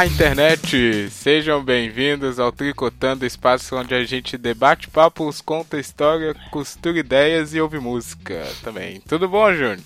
[0.00, 1.10] Olá, internet!
[1.10, 7.60] Sejam bem-vindos ao Tricotando, espaço onde a gente debate papos, conta história, costura ideias e
[7.60, 9.02] ouve música também.
[9.02, 9.80] Tudo bom, Júnior?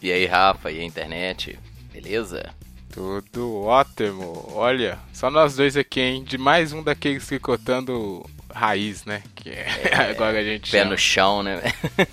[0.00, 1.58] E aí, Rafa, e a internet?
[1.92, 2.54] Beleza?
[2.92, 4.52] Tudo ótimo.
[4.54, 6.22] Olha, só nós dois aqui, hein?
[6.22, 8.24] De mais um daqueles tricotando
[8.54, 9.24] raiz, né?
[9.34, 10.92] Que é, é agora a gente Pé chama.
[10.92, 11.60] no chão, né?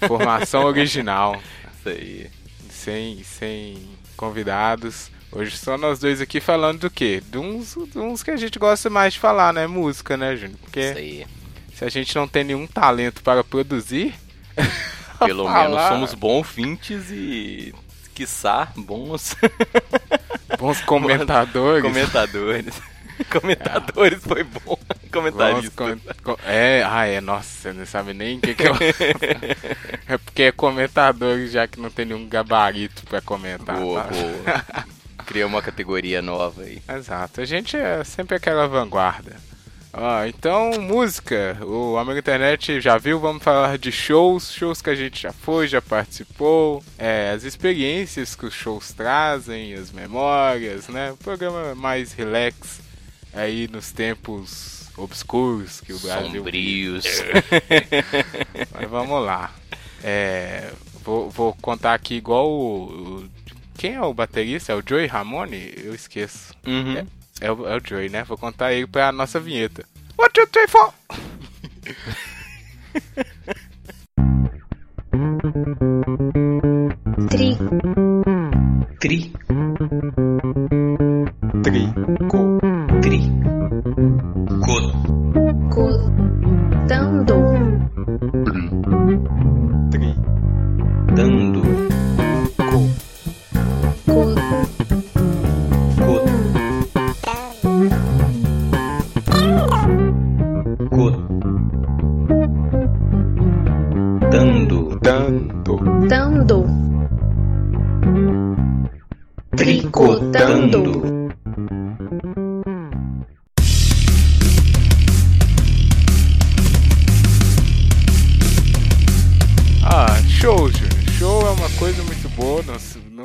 [0.07, 1.39] Formação original.
[1.79, 2.31] Isso aí.
[2.71, 3.77] Sem, sem
[4.17, 5.12] convidados.
[5.35, 7.21] Hoje só nós dois aqui falando do quê?
[7.29, 9.65] De uns, de uns que a gente gosta mais de falar, né?
[9.65, 10.59] Música, né, Júnior?
[10.61, 11.25] Porque Isso aí.
[11.75, 14.13] se a gente não tem nenhum talento para produzir.
[15.19, 17.73] Pelo menos somos bons fintes e,
[18.13, 19.35] quiçá, bons
[20.59, 21.81] Bons comentadores.
[21.83, 22.75] comentadores.
[23.29, 24.77] Comentadores foi bom.
[25.11, 25.97] Comentarista.
[26.23, 28.75] com- é, ah, é, nossa, você não sabe nem o que, que eu.
[30.07, 33.77] é porque é comentadores, já que não tem nenhum gabarito para comentar.
[33.77, 34.09] Boa, tá?
[34.09, 34.85] boa.
[35.25, 36.81] Criou uma categoria nova aí.
[36.87, 39.35] Exato, a gente é sempre aquela vanguarda.
[39.95, 41.55] Ó, então, música.
[41.61, 45.67] O Amigo Internet já viu, vamos falar de shows, shows que a gente já foi,
[45.67, 51.11] já participou, é, as experiências que os shows trazem, as memórias, né?
[51.11, 52.81] O programa mais relax
[53.33, 57.05] aí nos tempos obscuros que o Brasil Sombrios.
[58.73, 59.53] Mas vamos lá.
[60.03, 60.71] É,
[61.03, 62.85] vou, vou contar aqui igual o,
[63.21, 63.29] o-
[63.83, 64.71] Quem é o baterista?
[64.71, 65.73] É o Joey Ramone?
[65.75, 66.53] Eu esqueço.
[66.65, 66.99] Uhum.
[66.99, 67.05] É,
[67.41, 68.23] é o, é o Joey, né?
[68.23, 69.83] Vou contar ele pra nossa vinheta.
[70.17, 70.93] One, two, three, four!
[77.29, 77.57] Tri,
[79.01, 79.33] Tri,
[81.61, 81.93] Tri,
[82.29, 82.57] co,
[83.01, 83.19] tri,
[84.61, 84.79] co,
[86.87, 87.35] cotando,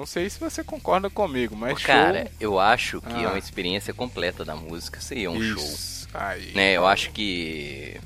[0.09, 2.31] sei se você concorda comigo, mas Cara, show.
[2.41, 3.29] eu acho que é Ah.
[3.29, 4.99] uma experiência completa da música.
[5.15, 5.63] É um show.
[5.63, 6.09] Isso.
[6.15, 6.53] Aí.
[6.55, 8.01] né, eu acho que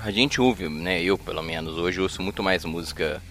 [0.00, 3.22] a gente ouve, né, eu pelo menos hoje ouço muito mais música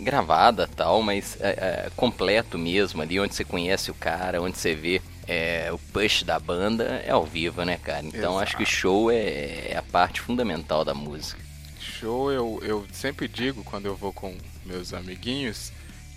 [0.00, 4.74] gravada tal, mas é, é, completo mesmo ali, onde você conhece o cara, onde você
[4.74, 8.04] vê é, o push da banda, é ao vivo, né, cara?
[8.04, 11.38] Então acho que show é, é a parte fundamental da música.
[11.78, 14.34] Show eu, eu sempre digo quando eu vou com
[14.64, 15.70] meus amiguinhos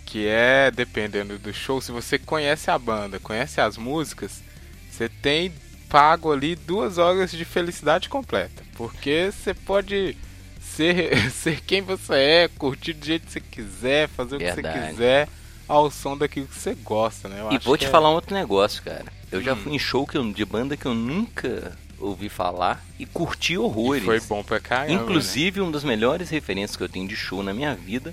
[0.06, 4.42] que é dependendo do show, se você conhece a banda, conhece as músicas,
[4.90, 5.52] você tem
[5.88, 8.62] pago ali duas horas de felicidade completa.
[8.76, 10.16] Porque você pode
[10.60, 14.62] ser, ser quem você é, curtir do jeito que você quiser, fazer o que você
[14.62, 14.88] Verdade.
[14.90, 15.28] quiser
[15.68, 17.40] ao som daquilo que você gosta, né?
[17.40, 19.06] Eu e vou te é- falar um outro negócio, cara.
[19.30, 19.56] Eu já Hum.
[19.56, 23.58] fui em show que eu- de banda que eu nunca ouvi falar e curti e
[23.58, 24.04] horrores.
[24.04, 24.88] foi bom pra caramba.
[24.94, 25.02] né?
[25.02, 28.12] Inclusive, uma das melhores referências que eu tenho de show na minha vida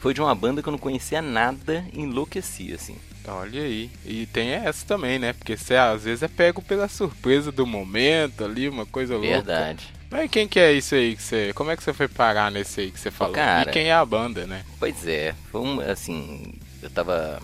[0.00, 2.96] foi de uma banda que eu não conhecia nada e enlouqueci, assim.
[3.28, 3.90] Olha aí.
[4.04, 5.32] E tem essa também, né?
[5.34, 9.36] Porque você às vezes é pego pela surpresa do momento ali, uma coisa louca.
[9.36, 9.86] Verdade.
[10.10, 11.52] Mas quem que é isso aí que você.
[11.54, 13.34] Como é que você foi parar nesse aí que você falou?
[13.34, 13.70] cara.
[13.70, 14.64] E quem é a banda, né?
[14.78, 17.40] Pois é, foi um, assim, eu tava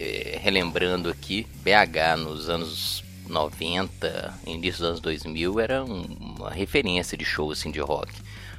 [0.00, 7.16] é, relembrando aqui, BH nos anos 90, início dos anos 2000, era um- uma referência
[7.16, 8.12] de show, assim, de rock.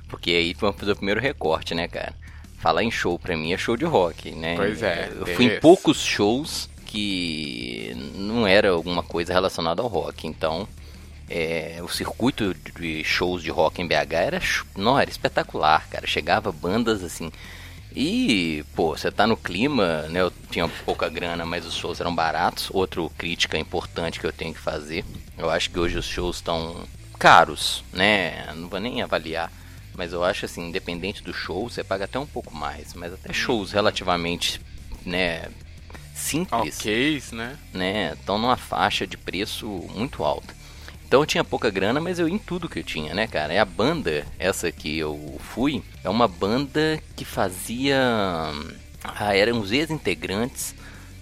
[0.07, 2.13] Porque aí fazer o primeiro recorte, né, cara?
[2.63, 4.55] Falar em show pra mim é show de rock, né?
[4.55, 10.25] Pois é, Eu fui em poucos shows que não era alguma coisa relacionada ao rock,
[10.25, 10.65] então
[11.29, 14.41] é, o circuito de shows de rock em BH era,
[14.77, 16.07] não, era espetacular, cara.
[16.07, 17.29] Chegava bandas assim.
[17.93, 20.21] E, pô, você tá no clima, né?
[20.21, 22.69] Eu tinha pouca grana, mas os shows eram baratos.
[22.71, 25.03] Outro crítica importante que eu tenho que fazer.
[25.37, 26.87] Eu acho que hoje os shows estão
[27.19, 28.45] caros, né?
[28.55, 29.51] Não vou nem avaliar.
[29.95, 32.93] Mas eu acho assim, independente do show, você paga até um pouco mais.
[32.93, 34.59] Mas até shows relativamente,
[35.05, 35.47] né?
[36.15, 37.57] Simples Ok, né?
[37.73, 40.53] né, estão numa faixa de preço muito alta.
[41.07, 43.53] Então eu tinha pouca grana, mas eu ia em tudo que eu tinha, né, cara?
[43.53, 47.99] E a banda, essa que eu fui, é uma banda que fazia.
[49.03, 50.73] Ah, eram os ex-integrantes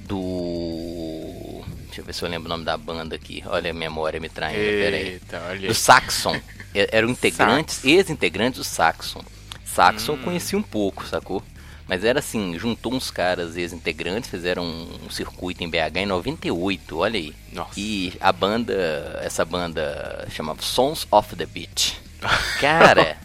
[0.02, 1.62] do.
[1.88, 3.44] Deixa eu ver se eu lembro o nome da banda aqui.
[3.46, 5.08] Olha a memória me traindo, peraí.
[5.08, 5.74] Eita, olha Do.
[5.74, 6.40] Saxon.
[6.74, 9.22] Eram integrantes, ex-integrantes do Saxon.
[9.66, 10.18] Saxon Hum.
[10.18, 11.44] eu conheci um pouco, sacou?
[11.88, 16.98] Mas era assim, juntou uns caras ex-integrantes, fizeram um, um circuito em BH em 98,
[16.98, 17.36] olha aí.
[17.52, 17.72] Nossa.
[17.76, 22.00] E a banda, essa banda chamava Sons of the Beach.
[22.62, 23.18] Cara,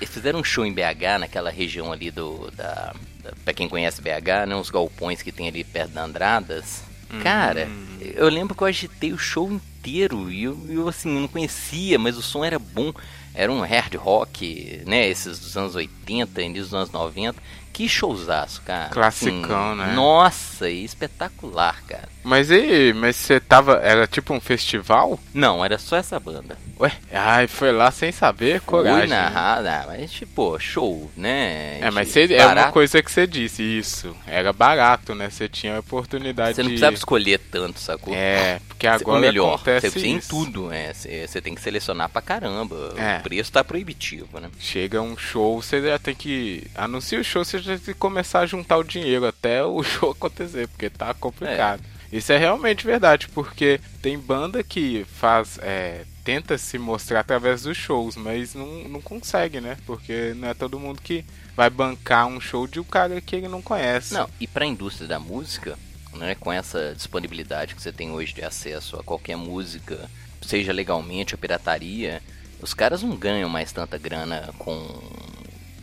[0.00, 2.48] eles fizeram um show em BH, naquela região ali do.
[2.52, 2.94] Da,
[3.24, 4.54] da, pra quem conhece BH, né?
[4.54, 6.82] Uns galpões que tem ali perto da Andradas.
[7.22, 7.68] Cara,
[8.00, 12.16] eu lembro que eu agitei o show inteiro e eu, eu assim, não conhecia, mas
[12.16, 12.92] o som era bom.
[13.34, 15.08] Era um hard rock, né?
[15.08, 17.42] Esses dos anos 80, início dos anos 90.
[17.72, 18.90] Que showzaço, cara.
[18.90, 19.94] Classicão, né?
[19.94, 22.08] Nossa, e espetacular, cara.
[22.22, 23.80] Mas e, mas você tava.
[23.82, 25.18] Era tipo um festival?
[25.34, 26.56] Não, era só essa banda.
[26.78, 26.92] Ué?
[27.12, 29.08] Ai, foi lá sem saber, Fui coragem.
[29.08, 31.78] narrar, ah, mas tipo, show, né?
[31.80, 34.16] É, mas você, é uma coisa que você disse, isso.
[34.26, 35.30] Era barato, né?
[35.30, 36.74] Você tinha a oportunidade Você não de.
[36.74, 38.14] precisava escolher tanto, sacou?
[38.14, 40.92] É, porque Ou agora melhor, acontece você tem tudo, né?
[40.92, 42.94] Você tem que selecionar pra caramba.
[42.96, 43.18] É.
[43.18, 44.50] O preço tá proibitivo, né?
[44.58, 46.66] Chega um show, você já tem que.
[46.74, 50.10] Anuncia o show, você já tem que começar a juntar o dinheiro até o show
[50.10, 51.82] acontecer, porque tá complicado.
[52.12, 55.58] Isso é realmente verdade, porque tem banda que faz.
[55.62, 59.76] é, tenta se mostrar através dos shows, mas não, não consegue, né?
[59.86, 61.24] Porque não é todo mundo que
[61.56, 64.14] vai bancar um show de um cara que ele não conhece.
[64.14, 65.78] Não, e pra indústria da música,
[66.14, 70.08] né, com essa disponibilidade que você tem hoje de acesso a qualquer música,
[70.42, 72.22] seja legalmente ou pirataria,
[72.60, 74.86] os caras não ganham mais tanta grana com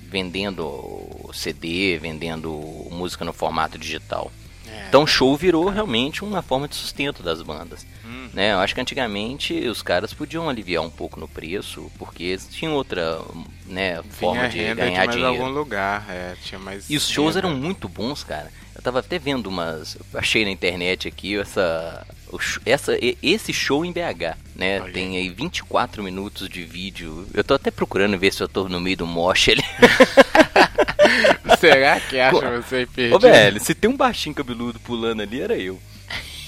[0.01, 2.51] vendendo CD, vendendo
[2.89, 4.31] música no formato digital.
[4.89, 7.86] Então show virou realmente uma forma de sustento das bandas.
[8.06, 8.30] Hum.
[8.33, 8.51] Né?
[8.53, 12.74] Eu acho que antigamente os caras podiam aliviar um pouco no preço, porque eles tinham
[12.74, 13.21] outra
[13.65, 15.44] né, forma de renda ganhar de mais dinheiro.
[15.44, 17.47] algum lugar, é, tinha mais E os shows renda.
[17.47, 18.51] eram muito bons, cara.
[18.75, 19.97] Eu tava até vendo umas.
[20.13, 22.06] Achei na internet aqui essa.
[22.65, 24.79] Essa, esse show em BH, né?
[24.81, 27.27] Olha Tem aí 24 minutos de vídeo.
[27.33, 29.63] Eu tô até procurando ver se eu tô no meio do mosh ali.
[31.59, 33.15] Será que acha você perdido?
[33.15, 35.79] Ô, velho, se tem um baixinho cabeludo pulando ali, era eu.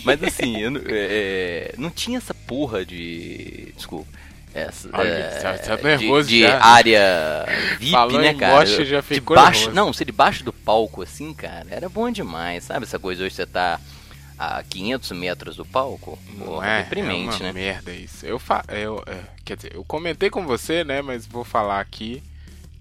[0.04, 3.74] Mas assim, eu não- é, não tinha essa porra de.
[3.76, 4.08] Desculpa.
[4.54, 6.62] Essa, Olha, é, tá- tá de- nervoso de, já.
[6.62, 7.46] área
[7.80, 8.54] VIP, Falando né, cara?
[8.54, 9.76] moche, já ficou debaixo, nervoso.
[9.76, 12.84] Não, você debaixo do palco, assim, cara, era bom demais, sabe?
[12.84, 13.80] Essa coisa hoje você tá
[14.42, 16.18] a 500 metros do palco.
[16.38, 17.54] Não Porra, é, deprimente, é uma né?
[17.54, 18.26] merda isso.
[18.26, 22.24] Eu, fa eu é, quer dizer, eu comentei com você, né, mas vou falar aqui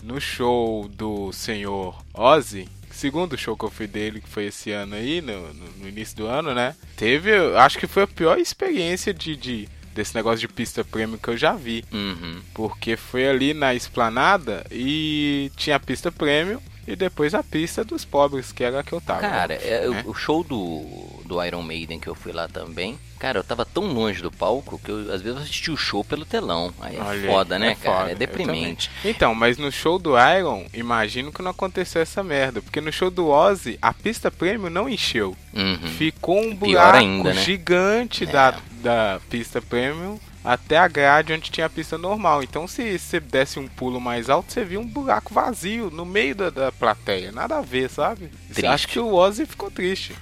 [0.02, 4.94] no show do senhor Ozzy, segundo show que eu fui dele, que foi esse ano
[4.94, 6.74] aí, no, no- no início do ano, né?
[6.96, 11.18] Teve, eu acho que foi a pior experiência de, de- desse negócio de pista premium
[11.18, 11.84] que eu já vi.
[11.92, 12.40] Uhum.
[12.54, 16.60] Porque foi ali na esplanada e tinha a pista premium
[16.90, 19.20] e depois a pista dos pobres, que era a que eu tava.
[19.20, 20.02] Cara, é, né?
[20.06, 20.84] o- o show do,
[21.24, 24.78] do Iron Maiden que eu fui lá também, cara, eu tava tão longe do palco
[24.82, 26.72] que eu, às vezes eu assisti o show pelo telão.
[26.80, 27.98] Aí é Olha, foda, né, cara?
[28.00, 28.90] foda, É deprimente.
[29.04, 32.60] Então, mas no show do Iron, imagino que não aconteceu essa merda.
[32.60, 35.36] Porque no show do Ozzy, a pista premium não encheu.
[35.54, 35.78] Uhum.
[35.98, 37.42] Ficou um buraco ainda, né?
[37.42, 38.26] gigante É.
[38.26, 42.42] da, da pista premium até a grade onde tinha a pista normal.
[42.42, 46.34] Então, se você desse um pulo mais alto, você via um buraco vazio no meio
[46.34, 47.30] da, da plateia.
[47.32, 48.28] Nada a ver, sabe?
[48.52, 48.66] Triste.
[48.66, 50.14] Acho que o Ozzy ficou triste.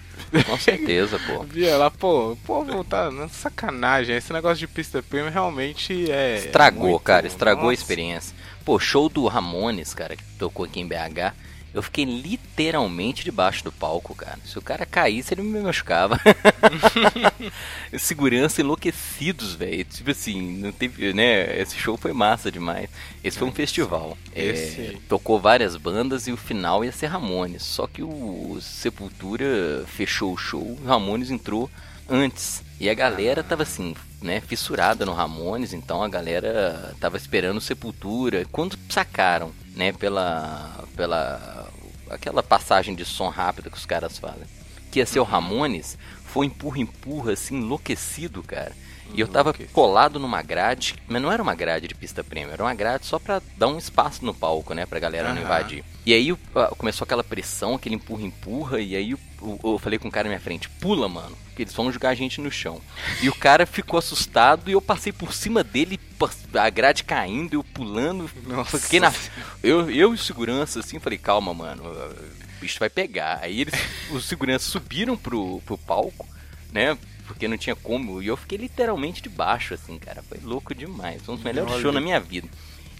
[0.46, 1.42] Com certeza, pô.
[1.48, 4.16] Via lá, pô, povo tá na sacanagem.
[4.16, 6.36] Esse negócio de pista premium realmente é.
[6.38, 7.80] Estragou, muito- cara, estragou a Nossa.
[7.82, 8.34] experiência.
[8.64, 11.32] Pô, show do Ramones, cara, que tocou aqui em BH.
[11.72, 14.38] Eu fiquei literalmente debaixo do palco, cara.
[14.44, 16.18] Se o cara caísse, ele me machucava.
[17.98, 19.84] Segurança enlouquecidos, velho.
[19.84, 21.60] Tipo assim, não teve, né?
[21.60, 22.88] Esse show foi massa demais.
[23.22, 24.16] Esse foi um festival.
[24.34, 27.62] É, tocou várias bandas e o final ia ser Ramones.
[27.62, 31.70] Só que o Sepultura fechou o show, o Ramones entrou
[32.08, 32.62] antes.
[32.80, 38.46] E a galera tava assim, né, fissurada no Ramones, então a galera tava esperando Sepultura.
[38.50, 41.70] Quando sacaram, né, pela pela
[42.10, 44.46] aquela passagem de som rápida que os caras fazem,
[44.90, 48.72] que ia ser o Ramones, foi empurra empurra assim enlouquecido, cara.
[49.14, 49.72] E eu tava Enlouquecido.
[49.72, 53.18] colado numa grade, mas não era uma grade de pista premium, era uma grade só
[53.18, 55.44] pra dar um espaço no palco, né, pra galera não Aham.
[55.44, 55.84] invadir.
[56.04, 59.10] E aí ah, começou aquela pressão, aquele empurra-empurra, e aí
[59.64, 62.14] eu falei com o cara na minha frente, pula, mano, que eles vão jogar a
[62.14, 62.80] gente no chão.
[63.22, 65.98] E o cara ficou assustado e eu passei por cima dele,
[66.54, 68.30] a grade caindo, eu pulando.
[68.46, 68.78] Nossa.
[68.78, 69.12] Fiquei na.
[69.62, 73.40] Eu, eu e o segurança, assim, falei, calma, mano, o bicho vai pegar.
[73.42, 73.74] Aí eles,
[74.10, 76.26] os seguranças subiram pro, pro palco,
[76.72, 76.96] né?
[77.28, 78.20] Porque não tinha como.
[78.20, 80.22] E eu fiquei literalmente debaixo, assim, cara.
[80.22, 81.22] Foi louco demais.
[81.22, 82.48] Foi um dos melhores shows na minha vida.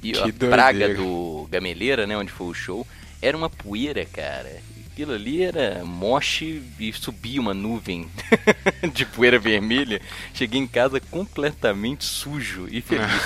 [0.02, 0.54] E Que a doideira.
[0.54, 2.16] praga do Gameleira, né?
[2.16, 2.86] Onde foi o show,
[3.20, 4.60] era uma poeira, cara.
[4.92, 8.08] Aquilo ali era moche e subia uma nuvem
[8.92, 10.00] de poeira vermelha.
[10.34, 13.22] Cheguei em casa completamente sujo e feliz.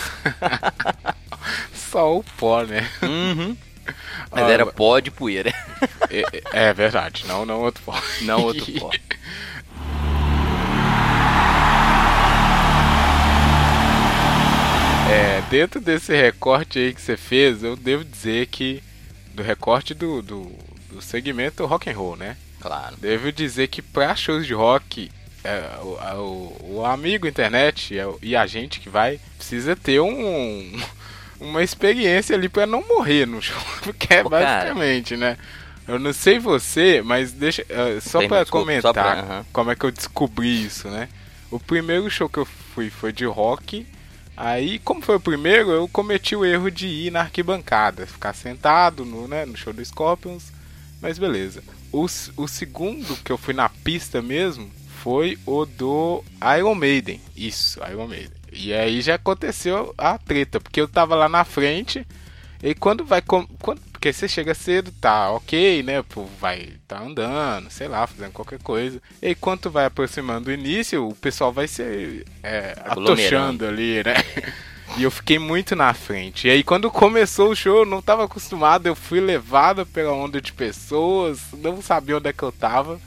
[1.75, 2.89] Só o pó, né?
[3.03, 3.57] Uhum.
[4.31, 5.53] Mas Ó, era pó de poeira.
[6.09, 8.01] É, é verdade, não, não outro pó.
[8.23, 8.91] Não outro pó.
[15.13, 18.83] É, dentro desse recorte aí que você fez, eu devo dizer que
[19.35, 20.51] do recorte do, do,
[20.91, 22.37] do segmento rock and roll, né?
[22.61, 22.97] Claro.
[22.97, 25.11] Devo dizer que para shows de rock,
[25.45, 30.81] é, o, o, o amigo internet e a gente que vai precisa ter um,
[31.41, 34.29] uma experiência ali para não morrer no show, porque é cara.
[34.29, 35.37] basicamente, né?
[35.87, 39.47] Eu não sei você, mas deixa é, só para comentar só pra- aham.
[39.53, 41.09] como é que eu descobri isso, né?
[41.51, 43.85] O primeiro show que eu fui foi de rock.
[44.37, 49.05] Aí, como foi o primeiro, eu cometi o erro de ir na arquibancada, ficar sentado
[49.05, 50.53] no, né, no show do Scorpions,
[51.01, 51.63] mas beleza.
[51.93, 54.71] O, o segundo que eu fui na pista mesmo
[55.03, 56.25] foi o do
[56.59, 57.21] Iron Maiden.
[57.37, 58.31] Isso, Iron Maiden.
[58.53, 62.07] E aí já aconteceu a treta, porque eu tava lá na frente,
[62.63, 63.21] e quando vai.
[63.23, 66.01] Quando, porque você chega cedo, tá ok, né?
[66.01, 69.01] O povo vai tá andando, sei lá, fazendo qualquer coisa.
[69.23, 74.15] E aí, quando vai aproximando do início, o pessoal vai se é, atochando ali, né?
[74.99, 76.47] E eu fiquei muito na frente.
[76.47, 78.87] E aí, quando começou o show, eu não tava acostumado.
[78.87, 83.01] Eu fui levado pela onda de pessoas, não sabia onde é que eu tava.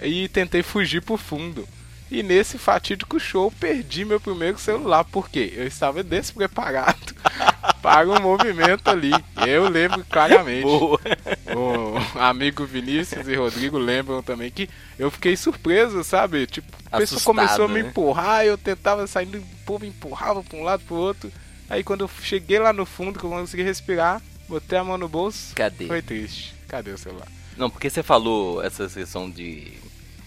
[0.00, 1.66] E tentei fugir pro fundo.
[2.08, 5.02] E nesse fatídico show, perdi meu primeiro celular.
[5.04, 5.52] Por quê?
[5.56, 7.16] Eu estava despreparado
[7.80, 9.12] para o movimento ali.
[9.46, 10.62] Eu lembro claramente.
[10.62, 11.00] Boa.
[11.54, 14.68] O amigo Vinícius e Rodrigo lembram também que
[14.98, 16.46] eu fiquei surpreso, sabe?
[16.46, 17.88] Tipo, a pessoa começou a me né?
[17.88, 21.30] empurrar, eu tentava sair, o povo empurrava pra um lado pro outro.
[21.68, 25.08] Aí quando eu cheguei lá no fundo, que eu consegui respirar, botei a mão no
[25.08, 25.86] bolso, Cadê?
[25.86, 26.54] foi triste.
[26.68, 27.28] Cadê o celular?
[27.56, 29.72] Não, porque você falou essa sessão de.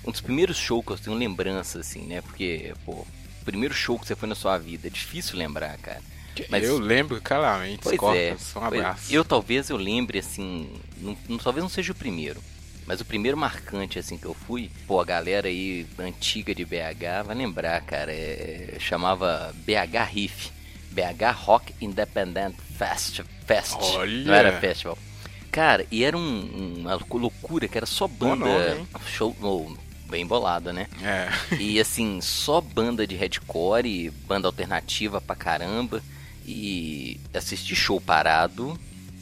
[0.05, 2.21] Um dos primeiros shows que eu tenho lembrança, assim, né?
[2.21, 3.05] Porque, pô,
[3.43, 6.01] primeiro show que você foi na sua vida, é difícil lembrar, cara.
[6.49, 7.97] Mas- Eu lembro claramente, Pois é.
[7.97, 9.13] Scorpions, um Pois- abraço.
[9.13, 12.41] Eu talvez eu lembre, assim, não, não- talvez não seja o primeiro.
[12.85, 17.23] Mas o primeiro marcante, assim, que eu fui, pô, a galera aí antiga de BH
[17.25, 20.51] vai lembrar, cara, é- chamava BH Riff.
[20.91, 23.21] BH Rock Independent Fest.
[23.45, 23.75] Fest.
[23.79, 24.25] Olha!
[24.25, 24.97] Não era festival.
[25.51, 28.45] Cara, e era um- uma loucura, que era só banda.
[28.45, 29.75] nome, show, oh,
[30.09, 30.87] bem bolada, né?
[31.03, 31.55] É.
[31.59, 36.01] E assim, só banda de headcore, banda alternativa pra caramba.
[36.47, 38.79] E assistir show parado,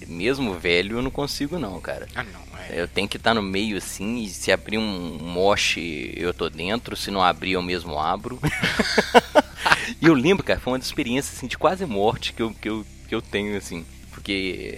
[0.07, 2.07] mesmo velho, eu não consigo não, cara.
[2.13, 2.81] Ah, não, é.
[2.81, 6.95] Eu tenho que estar no meio assim, e se abrir um moche, eu tô dentro,
[6.95, 8.39] se não abrir, eu mesmo abro.
[10.01, 12.69] e eu lembro, cara, foi uma das experiências assim, de quase morte que eu, que,
[12.69, 13.85] eu, que eu tenho, assim.
[14.11, 14.71] Porque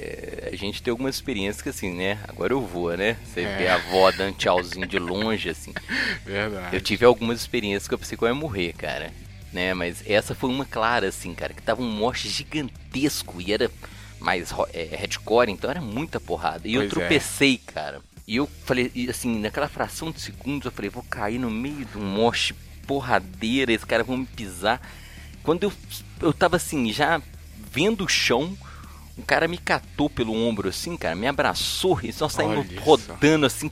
[0.43, 2.17] eh, a gente tem algumas experiências que assim, né?
[2.27, 3.17] Agora eu vou, né?
[3.23, 3.57] Você É.
[3.57, 5.73] vê a avó dando tchauzinho de longe, assim.
[6.25, 6.75] Verdade.
[6.75, 9.11] Eu tive algumas experiências que eu pensei que eu ia morrer, cara.
[9.57, 13.71] Né, mas essa foi uma clara, assim, cara, que tava um moche gigantesco e era
[14.19, 16.67] mais é, headcore, então era muita porrada.
[16.67, 16.93] E eu Pois é.
[16.93, 17.99] tropecei, cara.
[18.27, 21.85] E eu falei, e, assim, naquela fração de segundos, eu falei, vou cair no meio
[21.85, 22.53] de um moche
[22.85, 24.79] porradeira, esse cara vão me pisar.
[25.41, 25.73] Quando eu,
[26.21, 27.19] eu tava assim, já
[27.71, 28.55] vendo o chão,
[29.17, 33.71] um cara me catou pelo ombro, assim, cara, me abraçou e nós saímos rodando, assim,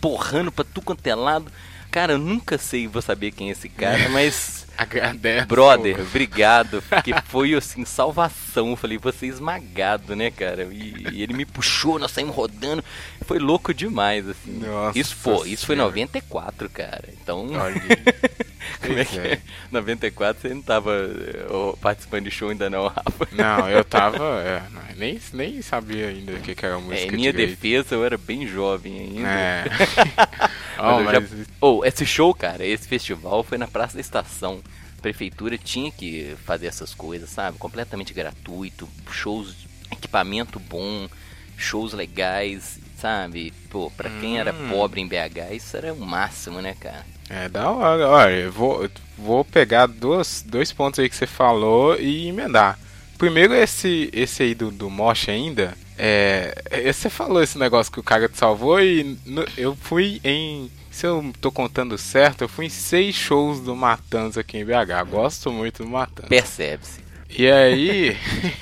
[0.00, 1.52] porrando pra tu quanto é lado.
[1.92, 4.61] Cara, eu nunca sei, vou saber quem é esse cara, mas.
[4.82, 5.46] Agradece.
[5.46, 8.70] Brother, obrigado, porque foi assim, salvação.
[8.70, 10.64] Eu falei, você é esmagado, né, cara?
[10.64, 12.82] E, e ele me puxou, nós saímos rodando.
[13.24, 14.58] Foi louco demais, assim.
[14.58, 15.90] Nossa isso, pô, isso foi em Senhora.
[15.90, 17.04] 94, cara.
[17.20, 17.48] Então,
[18.80, 19.32] como é que é.
[19.34, 19.40] é?
[19.70, 23.28] 94 você não tava eh, participando de show ainda não, Rafa.
[23.32, 24.42] Não, eu tava.
[24.42, 24.62] é,
[24.96, 26.96] nem, nem sabia ainda o que, que era música.
[26.96, 27.50] É, em minha direito.
[27.50, 29.28] defesa, eu era bem jovem ainda.
[29.28, 29.64] É.
[30.82, 34.60] Mas oh, já- mas Ou, esse show, cara, esse festival foi na Praça da Estação.
[34.98, 37.58] A prefeitura tinha que fazer essas coisas, sabe?
[37.58, 39.54] Completamente gratuito, shows,
[39.90, 41.08] equipamento bom,
[41.56, 43.52] shows legais, sabe?
[43.70, 44.68] Pô, pra quem era Hum.
[44.70, 47.04] pobre em BH, isso era o máximo, né, cara?
[47.28, 48.08] É da hora.
[48.08, 52.78] Olha, eu vou, vou pegar dois, dois pontos aí que você falou e emendar.
[53.18, 55.74] Primeiro, esse, esse aí do, do Mosh ainda.
[56.04, 60.20] É, é, você falou esse negócio que o cara te salvou e no- eu fui
[60.24, 60.68] em.
[60.90, 65.04] Se eu tô contando certo, eu fui em seis shows do Matanza aqui em BH.
[65.08, 66.26] Gosto muito do Matanza.
[66.28, 67.00] Percebe-se.
[67.30, 68.16] E aí,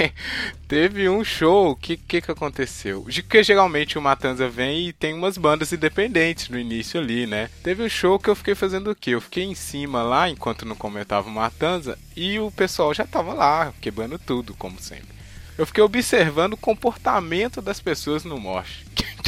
[0.68, 3.04] teve um show, o que, que que aconteceu?
[3.08, 7.48] De que geralmente o Matanza vem e tem umas bandas independentes no início ali, né?
[7.64, 9.10] Teve um show que eu fiquei fazendo o quê?
[9.10, 13.32] Eu fiquei em cima lá, enquanto não comentava o Matanza, e o pessoal já tava
[13.32, 15.18] lá, quebrando tudo, como sempre.
[15.58, 18.84] Eu fiquei observando o comportamento das pessoas no mosh.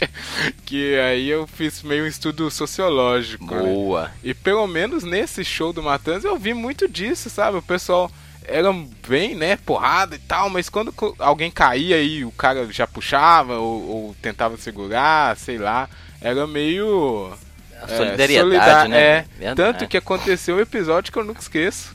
[0.64, 3.62] que aí eu fiz meio um estudo sociológico, né?
[3.62, 4.10] Boa.
[4.22, 7.58] E pelo menos nesse show do Matanza eu vi muito disso, sabe?
[7.58, 8.10] O pessoal
[8.44, 8.72] era
[9.06, 13.88] bem, né, porrada e tal, mas quando alguém caía aí, o cara já puxava ou,
[13.88, 15.88] ou tentava segurar, sei lá,
[16.20, 17.32] era meio
[17.80, 18.98] A é, solidariedade, solidar- né?
[18.98, 19.56] É, Verdade.
[19.56, 21.94] tanto que aconteceu um episódio que eu nunca esqueço.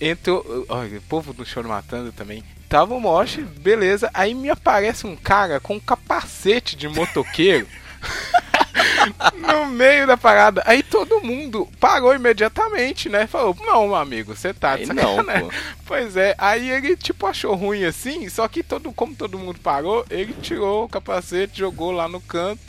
[0.00, 0.64] Entrou.
[0.68, 2.42] Olha, o povo do choro matando também.
[2.70, 4.08] Tava o Mosh, beleza.
[4.14, 7.66] Aí me aparece um cara com um capacete de motoqueiro.
[9.34, 10.62] no meio da parada.
[10.64, 13.26] Aí todo mundo parou imediatamente, né?
[13.26, 15.16] Falou, não, meu amigo, você tá de não.
[15.84, 20.06] Pois é, aí ele tipo achou ruim assim, só que todo, como todo mundo parou,
[20.08, 22.62] ele tirou o capacete, jogou lá no canto,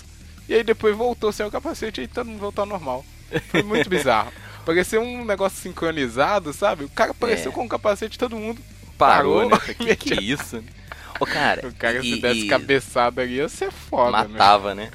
[0.50, 3.06] e aí depois voltou sem o capacete e todo mundo voltou ao normal.
[3.52, 4.34] Foi muito bizarro.
[4.66, 6.86] Pareceu um negócio sincronizado, sabe?
[6.86, 7.54] O cara apareceu É.
[7.54, 8.60] com o capacete todo mundo.
[9.08, 9.50] Parou, Parou.
[9.50, 9.58] né?
[9.78, 10.64] Que que é isso?
[11.20, 14.28] Ô, cara, O cara e, se desse e cabeçada ali ia ser foda, né?
[14.30, 14.90] matava, né?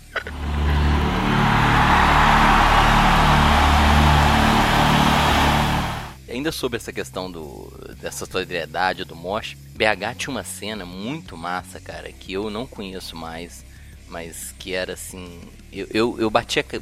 [6.28, 11.80] Ainda sobre essa questão do, dessa solidariedade do Mosh, BH tinha uma cena muito massa,
[11.80, 13.64] cara, que eu não conheço mais,
[14.08, 15.40] mas que era assim.
[15.72, 16.80] Eu, eu, eu batia ca-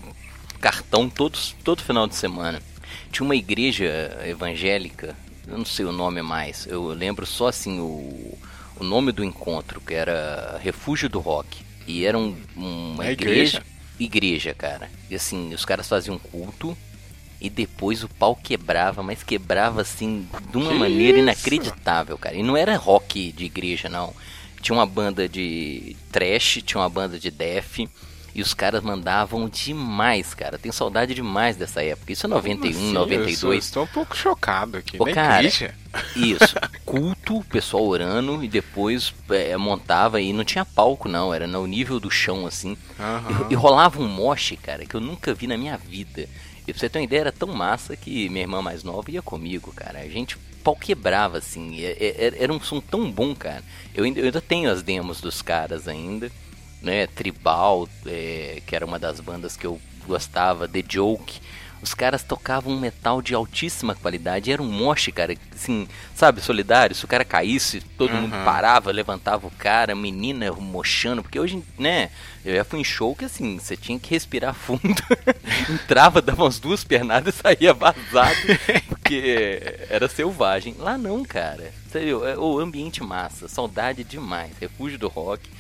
[0.61, 2.61] cartão todos, todo final de semana.
[3.13, 5.15] Tinha uma igreja evangélica,
[5.47, 8.39] eu não sei o nome mais, eu lembro só assim o,
[8.77, 11.65] o nome do encontro, que era Refúgio do Rock.
[11.87, 13.63] E era um- uma É igreja,
[13.99, 14.55] igreja?
[14.55, 14.91] cara.
[15.11, 16.77] E assim, os caras faziam culto
[17.41, 21.19] e depois o pau quebrava, mas quebrava assim de uma Que maneira isso?
[21.19, 22.37] inacreditável, cara.
[22.37, 24.15] E não era rock de igreja, não.
[24.63, 27.81] Tinha uma banda de trash, tinha uma banda de death.
[28.35, 30.59] E os caras mandavam demais, cara.
[30.59, 32.13] Tenho saudade demais dessa época.
[32.13, 32.87] Isso é 91, Como assim?
[32.89, 33.65] Eu sou- 92.
[33.65, 34.97] Estou um pouco chocado aqui.
[35.01, 35.75] Ô, cara, igreja?
[36.17, 41.47] Isso, culto, o pessoal orando e depois é, montava e não tinha palco não, era
[41.47, 42.77] no nível do chão assim.
[42.99, 43.47] Aham.
[43.49, 46.29] E, e rolava um moche, cara, que eu nunca vi na minha vida.
[46.67, 49.23] E pra você ter uma ideia, era tão massa que minha irmã mais nova ia
[49.23, 50.01] comigo, cara.
[50.01, 51.77] A gente pau quebrava assim,
[52.39, 53.63] era um som tão bom, cara.
[53.95, 56.33] Eu ainda, eu ainda tenho as demos dos caras ainda,
[56.85, 57.07] né?
[57.09, 61.41] Tribal, é, que era uma das bandas que eu gostava, The Joke.
[61.83, 64.51] Os caras tocavam um metal de altíssima qualidade.
[64.51, 66.97] Era um moche, cara, assim, sabe, solidário.
[66.97, 68.43] Se o cara caísse, todo mundo Uhum.
[68.45, 71.23] parava, levantava o cara, menina mochando.
[71.23, 72.09] Porque hoje, né,
[72.43, 74.95] eu já fui em show que assim, você tinha que respirar fundo.
[75.69, 78.35] Entrava, dava umas duas pernadas e saía vazado.
[78.89, 80.75] Porque era selvagem.
[80.79, 81.71] Lá não, cara.
[81.93, 83.47] Sério, é o ambiente massa.
[83.47, 84.53] Saudade demais.
[84.59, 85.51] Refúgio do rock.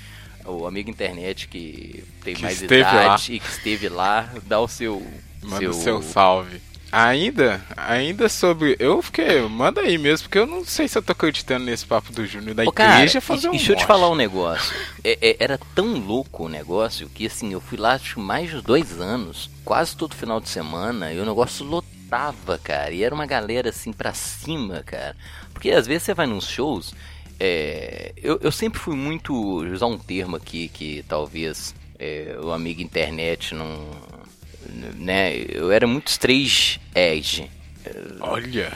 [0.44, 5.04] O amigo internet que tem Que mais idade e que esteve lá, dá o seu.
[5.42, 6.60] Manda o seu salve.
[6.92, 8.76] Ainda, ainda sobre.
[8.78, 9.40] Eu fiquei.
[9.42, 12.54] Manda aí mesmo, porque eu não sei se eu tô acreditando nesse papo do Júnior
[12.54, 14.72] da Ô, cara, igreja fazer e um deixa eu te falar um negócio.
[15.02, 18.60] É- é- era tão louco o negócio que assim, eu fui lá acho mais de
[18.62, 22.92] dois anos, quase todo final de semana, e o negócio lotava, cara.
[22.92, 25.16] E era uma galera assim pra cima, cara.
[25.52, 26.94] Porque às vezes você vai nos shows.
[27.38, 29.32] É, eu, eu sempre fui muito.
[29.32, 33.90] vou usar um termo aqui que talvez é, o amigo internet não.
[34.96, 37.50] Né, eu era muito straight edge.
[38.20, 38.72] Olha.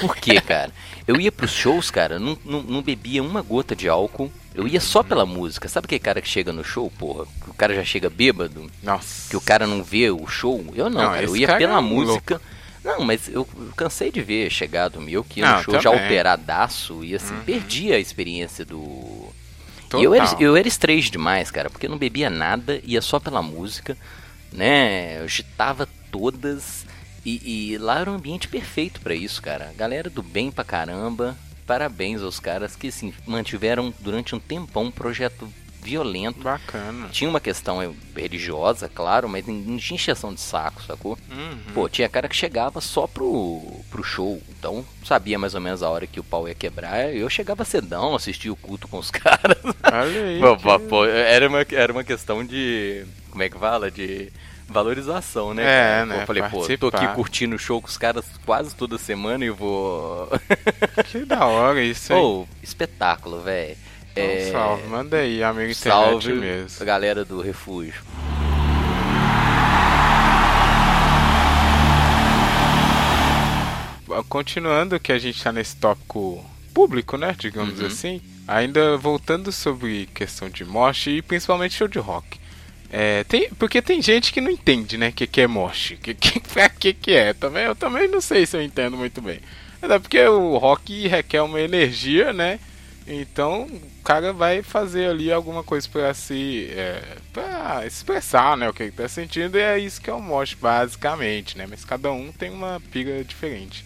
[0.00, 0.70] Por quê, cara?
[1.08, 4.30] Eu ia pros shows, cara, não, não, não bebia uma gota de álcool.
[4.54, 5.68] Eu ia só pela música.
[5.68, 7.24] Sabe aquele cara que chega no show, porra?
[7.42, 8.70] Que o cara já chega bêbado?
[8.82, 9.30] Nossa.
[9.30, 10.64] Que o cara não vê o show?
[10.74, 11.24] Eu não, Não, cara.
[11.24, 12.40] Eu ia cara pela é música.
[12.90, 17.04] Não, mas eu cansei de ver chegado meu que ia Não, no show já operadaço
[17.04, 19.28] e assim, perdi a experiência do.
[19.88, 20.00] Total.
[20.00, 23.18] E eu era, eu era strange demais, cara, porque eu não bebia nada, ia só
[23.18, 23.96] pela música,
[24.52, 25.18] né?
[25.18, 26.86] Eu agitava todas.
[27.24, 29.72] E, e lá era um ambiente perfeito pra isso, cara.
[29.76, 31.36] Galera do bem pra caramba.
[31.66, 35.48] Parabéns aos caras que, assim, mantiveram durante um tempão um projeto
[35.82, 36.40] violento.
[36.42, 37.08] Bacana.
[37.10, 41.18] Tinha uma questão eh, religiosa, claro, mas não tinha encheção de saco, sacou?
[41.30, 41.58] Uhum.
[41.74, 45.88] Pô, tinha cara que chegava só pro, pro show, então sabia mais ou menos a
[45.88, 47.14] hora que o pau ia quebrar.
[47.14, 49.58] Eu chegava cedão, assistia o culto com os caras.
[49.64, 50.40] Olha aí.
[50.40, 53.04] Pô, que- pô, era, uma, era uma questão de.
[53.30, 53.90] Como é que fala?
[53.90, 54.30] De
[54.68, 55.62] valorização, né?
[56.02, 57.14] É, né, eu falei, pô, tô aqui participar.
[57.16, 60.28] curtindo o show com os caras quase toda semana e vou.
[61.10, 62.18] Que da hora isso aí.
[62.20, 63.76] Pô, espetáculo, velho.
[64.12, 66.84] Então, salve, manda aí, amigo internet Salve mesmo.
[66.84, 68.02] galera do refúgio.
[74.28, 76.44] Continuando que a gente tá nesse tópico
[76.74, 77.86] público, né, digamos Uhum.
[77.86, 82.38] assim, ainda voltando sobre questão de mosh e principalmente show de rock.
[82.92, 86.12] É, tem, porque tem gente que não entende, né, o que, que é mosh, que,
[86.14, 87.32] que, pra que que é.
[87.32, 89.38] Também, eu também não sei se eu entendo muito bem.
[89.80, 92.58] Até porque o rock requer uma energia, né,
[93.06, 98.72] então o cara vai fazer ali alguma coisa pra se é, pra expressar, né, o
[98.72, 102.10] que ele tá sentindo e é isso que é o mosh basicamente, né, mas cada
[102.12, 103.84] um tem uma pira diferente.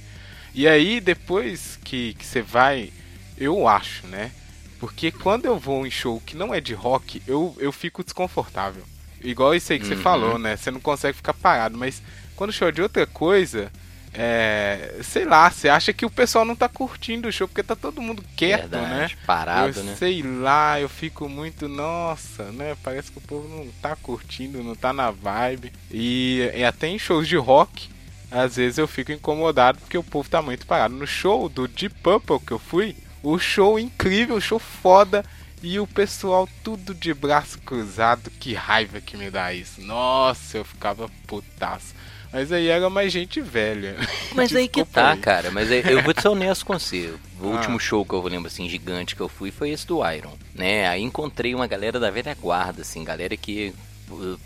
[0.54, 2.92] E aí, depois que, que você vai,
[3.36, 4.30] eu acho, né?
[4.78, 8.84] Porque quando eu vou em show que não é de rock, eu, eu fico desconfortável.
[9.20, 10.00] Igual isso aí que você Uhum.
[10.02, 10.56] falou, né?
[10.56, 12.00] Você não consegue ficar parado, mas
[12.36, 13.72] quando show é de outra coisa,
[14.14, 15.00] é.
[15.02, 18.00] Sei lá, você acha que o pessoal não tá curtindo o show porque tá todo
[18.00, 18.78] mundo quieto, né?
[18.78, 19.96] Verdade, Parado, eu né?
[19.96, 22.76] sei lá, eu fico muito, nossa, né?
[22.82, 25.72] Parece que o povo não tá curtindo, não tá na vibe.
[25.90, 27.88] E, e até em shows de rock,
[28.30, 30.94] às vezes eu fico incomodado porque o povo tá muito parado.
[30.94, 35.24] No show do Deep Purple que eu fui, o show incrível, o show foda.
[35.66, 39.80] E o pessoal tudo de braço cruzado, que raiva que me dá isso.
[39.80, 41.94] Nossa, eu ficava putaço.
[42.34, 43.94] Mas aí era mais gente velha.
[44.34, 45.18] Mas aí que tá, aí.
[45.18, 45.52] cara.
[45.52, 47.14] Mas aí, eu vou ser honesto com você.
[47.40, 47.56] O Ah.
[47.56, 50.88] último show que eu lembro, assim, gigante que eu fui foi esse do Iron, né?
[50.88, 53.72] Aí encontrei uma galera da velha guarda, assim, galera que...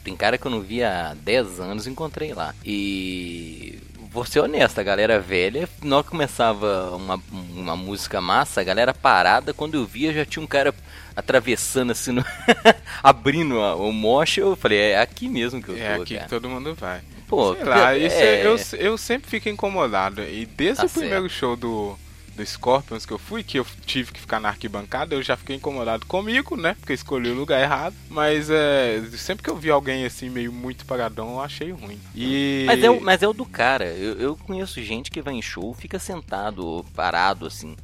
[0.05, 2.55] Tem cara que eu não via há 10 anos, encontrei lá.
[2.65, 3.79] E...
[4.11, 7.21] Vou ser honesto, a galera velha, na hora que começava uma,
[7.55, 10.75] uma música massa, a galera parada, quando eu via já tinha um cara
[11.15, 12.25] atravessando assim, no...
[13.03, 16.25] abrindo o moche, eu falei, é aqui mesmo que eu tô, É aqui cara.
[16.25, 17.01] que todo mundo vai.
[17.29, 18.59] Pô, Sei lá, porque- isso é- é- eu,
[18.91, 20.23] eu sempre fico incomodado.
[20.23, 21.95] E desde Tá o primeiro show do,
[22.35, 25.57] do Scorpions que eu fui, que eu tive que ficar na arquibancada, eu já fiquei
[25.57, 26.75] incomodado comigo, né?
[26.81, 27.95] Porque eu escolhi o lugar errado.
[28.09, 31.99] Mas é, sempre que eu vi alguém assim, meio muito paradão, eu achei ruim.
[32.15, 32.65] E.
[32.67, 33.85] Mas é, o, mas é o do cara.
[33.87, 37.77] Eu, eu conheço gente que vai em show, fica sentado, parado assim,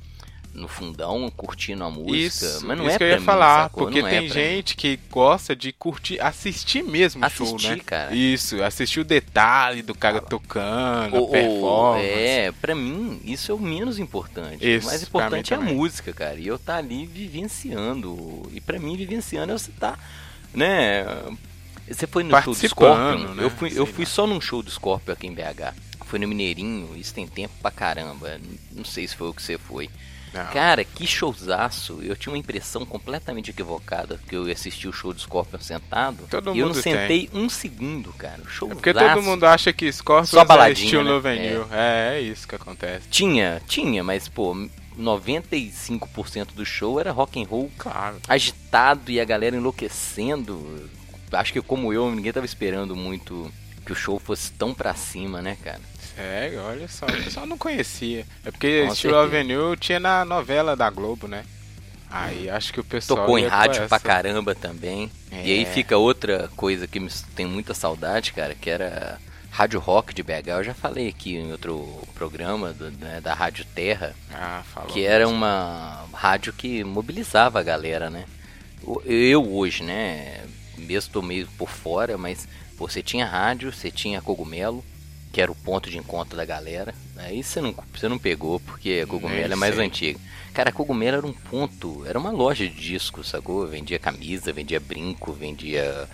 [0.55, 2.17] no fundão, curtindo a música.
[2.47, 3.85] Isso, mas não isso é que eu ia mim, falar, sacou?
[3.85, 4.29] porque Não é tem mim.
[4.29, 7.83] gente que gosta de curtir, assistir mesmo o show, Assistir, né?
[7.85, 8.15] cara.
[8.15, 12.07] Isso, assistir o detalhe do cara tocando, a Ou- ou- performance.
[12.09, 14.65] é, pra mim, isso é o menos importante.
[14.65, 16.37] Isso, o mais importante mim é a música, cara.
[16.39, 18.49] E eu tá ali vivenciando.
[18.53, 19.99] E pra mim, vivenciando é você tá,
[20.53, 21.05] né?
[21.89, 23.35] Você foi no show do Scorpion?
[23.35, 23.45] né?
[23.45, 24.11] Eu fui, Sei eu fui lá.
[24.11, 25.75] só num show do Scorpion aqui em BH.
[26.07, 28.39] Fui no Mineirinho, isso tem tempo pra caramba.
[28.73, 29.91] Não sei se foi o que você foi.
[30.35, 30.47] Não.
[30.53, 32.01] Cara, que showzaço.
[32.03, 36.27] Eu tinha uma impressão completamente equivocada, porque eu assisti o show do Scorpion sentado.
[36.29, 38.43] Todo e eu não sentei um segundo, cara.
[38.45, 38.81] É Showzaço.
[38.81, 41.11] porque todo mundo acha que Scorpions Só é baladinha, estilo né?
[41.11, 41.67] Lovenil.
[41.71, 42.17] É.
[42.17, 43.09] é, isso que acontece.
[43.09, 44.55] Tinha, tinha, mas pô,
[44.99, 48.17] 95% do show era rock and roll Claro.
[48.29, 50.89] agitado e a galera enlouquecendo.
[51.33, 53.51] Acho que como eu, ninguém tava esperando muito
[53.85, 55.81] que o show fosse tão pra cima, né, cara?
[56.17, 57.07] Sério, olha só.
[57.07, 58.25] O pessoal não conhecia.
[58.45, 59.23] É porque Com certeza.
[59.23, 61.45] Avenue tinha na novela da Globo, né?
[62.11, 63.21] Aí acho que o pessoal.
[63.21, 63.89] Tocou em rádio essa.
[63.89, 65.11] pra caramba também.
[65.33, 65.67] E aí É.
[65.67, 69.19] fica outra coisa que me tem muita saudade, cara, que era
[69.51, 70.49] Rádio Rock de BH.
[70.59, 74.91] Eu já falei aqui em outro programa do- né, da Rádio Terra, Ah, falou.
[74.91, 78.25] que era uma rádio que mobilizava a galera, né?
[79.05, 80.45] Eu hoje, né,
[80.77, 82.47] mesmo tô meio por fora, mas
[82.77, 84.85] pô, você tinha rádio, você tinha cogumelo,
[85.35, 86.95] que era o ponto de encontro da galera.
[87.17, 90.19] Aí você não, você não pegou, porque a cogumelo é mais antiga.
[90.55, 93.67] Cara, a cogumelo era um ponto, era uma loja de discos, sacou?
[93.67, 96.09] Vendia camisa, vendia brinco, vendia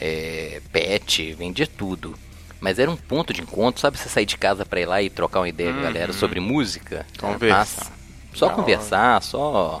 [0.00, 2.14] é, pet, vendia tudo.
[2.60, 3.98] Mas era um ponto de encontro, sabe?
[3.98, 6.18] Você sair de casa pra ir lá e trocar uma ideia com a galera Uhum.
[6.18, 7.04] sobre música.
[7.50, 7.92] Massa.
[8.32, 8.62] Só Da hora.
[8.62, 9.80] conversar, só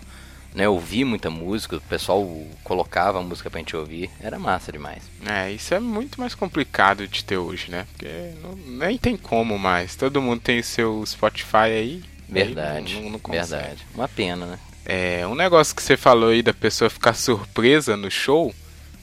[0.54, 2.26] né, ouvir muita música, o pessoal
[2.62, 4.10] colocava a música pra gente ouvir.
[4.20, 5.02] Era massa demais.
[5.26, 7.86] É, isso é muito mais complicado de ter hoje, né?
[7.92, 9.96] Porque não- nem tem como mais.
[9.96, 12.04] Todo mundo tem o seu Spotify aí.
[12.28, 13.46] Verdade, aí não- não consegue.
[13.50, 13.86] verdade.
[13.94, 14.58] Uma pena, né?
[14.84, 18.54] É, um negócio que você falou aí da pessoa ficar surpresa no show,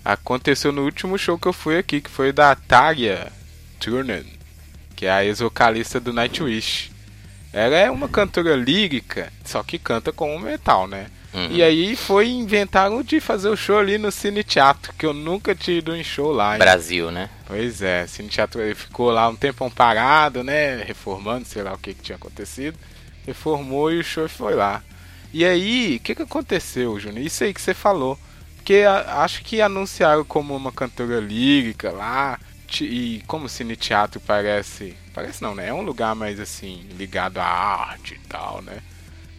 [0.04, 3.32] aconteceu no último show que eu fui aqui, que foi da Tarja
[3.80, 4.26] Turner,
[4.96, 6.92] que é a ex-vocalista do Nightwish.
[7.54, 11.08] Ela é uma cantora lírica, só que canta com metal, né?
[11.34, 11.48] Uhum.
[11.52, 15.54] E aí foi inventaram de fazer o show ali no Cine Teatro, que eu nunca
[15.54, 16.54] tinha ido em show lá.
[16.54, 16.60] hein?
[16.60, 17.30] Brasil, né?
[17.46, 20.82] Pois é, Cine Teatro ficou lá um tempão parado, né?
[20.84, 22.78] Reformando, sei lá o que, que tinha acontecido.
[23.28, 24.82] Reformou e o show foi lá.
[25.32, 27.24] E aí, o que, que aconteceu, Júnior?
[27.26, 28.18] Isso aí que você falou.
[28.56, 32.39] Porque a- acho que anunciaram como uma cantora lírica lá.
[32.82, 34.96] E como o Cine Teatro parece.
[35.13, 35.68] Parece não, né?
[35.70, 38.78] É um lugar mais assim, ligado à arte e tal, né?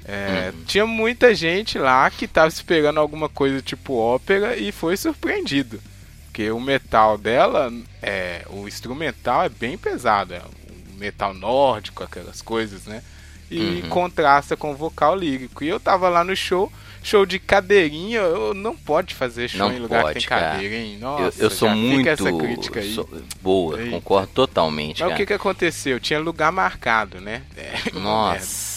[0.04, 5.80] É, Tinha muita gente lá que tava esperando alguma coisa tipo ópera e foi surpreendido.
[6.26, 12.40] Porque o metal dela, é, o instrumental é bem pesado, é um metal nórdico, aquelas
[12.40, 13.02] coisas, né?
[13.50, 13.88] E Uhum.
[13.88, 15.64] contrasta com o vocal lírico.
[15.64, 19.72] E eu tava lá no show, show de cadeirinha, eu não pode fazer show Não
[19.74, 20.94] em lugar pode, que tem cadeira, hein?
[20.94, 22.08] Eu, Nossa, eu sou já fica muito.
[22.08, 22.94] essa crítica aí.
[22.94, 23.08] sou-
[23.42, 23.90] boa, Eita.
[23.90, 25.16] concordo totalmente, Mas o cara.
[25.16, 25.98] que que aconteceu?
[25.98, 27.42] Tinha lugar marcado, né?
[27.56, 28.00] É, merda.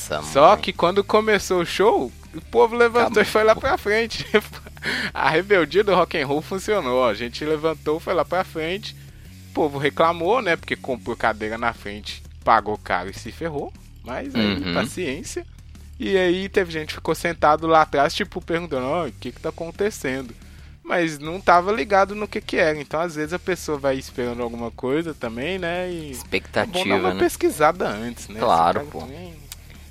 [0.09, 0.61] Nossa, Só mano.
[0.61, 3.23] que quando começou o show, o povo levantou Acabou.
[3.23, 4.25] e foi lá pra frente.
[5.13, 7.05] A rebeldia do rock and roll funcionou.
[7.05, 8.95] A gente levantou, foi lá pra frente.
[9.49, 10.55] O povo reclamou, né?
[10.55, 13.71] Porque comprou cadeira na frente, pagou caro e se ferrou.
[14.03, 14.73] Mas aí, Uhum.
[14.73, 15.45] paciência.
[15.99, 19.39] E aí teve gente que ficou sentado lá atrás, tipo, perguntando, ó, o que que
[19.39, 20.35] tá acontecendo?
[20.83, 22.77] Mas não tava ligado no que que era.
[22.77, 25.89] Então, às vezes, a pessoa vai esperando alguma coisa também, né?
[25.89, 27.19] E é bom dar Expectativa, uma né?
[27.19, 28.39] pesquisada antes, né?
[28.41, 28.99] Claro, pô.
[28.99, 29.33] também-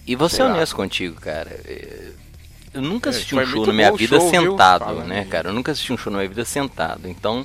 [0.07, 0.53] E vou ser Sei lá.
[0.55, 1.51] honesto contigo, cara.
[1.65, 2.11] É,
[2.75, 5.51] Eu nunca É, assisti foi um show na minha vida show, sentado, né, cara?
[5.51, 7.07] Eu nunca assisti um show na minha vida sentado.
[7.07, 7.45] Então,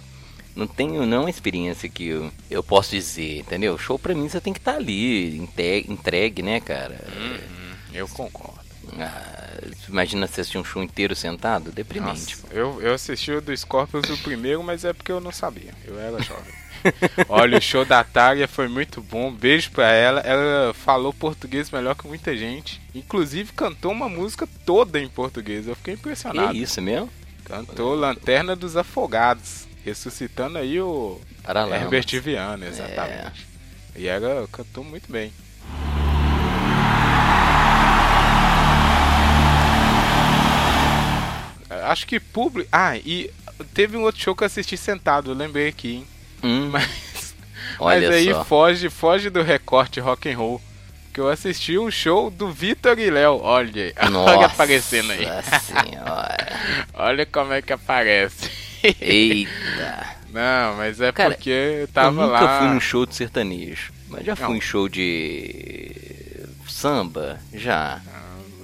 [0.56, 3.78] não tenho não uma experiência que eu, eu posso dizer, entendeu?
[3.78, 6.98] Show pra mim você tem que estar ali, inte- entregue, né, cara?
[7.16, 8.58] Uhum, eu concordo.
[8.98, 9.58] Ah,
[9.90, 11.72] imagina você assistir um show inteiro sentado?
[11.74, 12.38] Deprimente.
[12.42, 15.74] Nossa, eu, eu assisti o do Scorpions o primeiro, mas é porque eu não sabia.
[15.86, 16.54] Eu era jovem.
[17.30, 19.32] Olha, o show da Tária foi muito bom.
[19.32, 20.20] Beijo pra ela.
[20.22, 22.82] Ela falou português melhor que muita gente.
[22.94, 25.68] Inclusive cantou uma música toda em português.
[25.68, 26.52] Eu fiquei impressionado.
[26.52, 27.10] Que isso mesmo?
[27.44, 29.68] Cantou Lanterna dos Afogados.
[29.86, 31.20] Ressuscitando aí o.
[31.82, 33.48] Herbert Viana, exatamente.
[33.96, 35.32] E ela cantou muito bem.
[41.70, 42.70] Acho que público.
[42.72, 43.32] Ah, e
[43.74, 46.08] teve um outro show que eu assisti sentado, eu lembrei aqui, hein?
[46.44, 47.36] Hum, Mas,
[47.80, 48.44] olha mas aí só.
[48.46, 50.62] foge, foge do recorte rock and roll.
[51.14, 53.40] Que eu assisti um show do Vitor e Léo.
[53.42, 55.26] Olha, aí, Nossa olha aparecendo aí.
[55.62, 56.48] senhora.
[56.94, 58.52] Olha como é que aparece.
[59.02, 60.16] Eita.
[60.32, 62.60] Não, mas é Cara, porque eu tava eu nunca lá.
[62.60, 63.92] fui num show de sertanejo.
[64.10, 64.56] Mas já fui Não.
[64.56, 65.92] em show de
[66.68, 68.00] samba, já.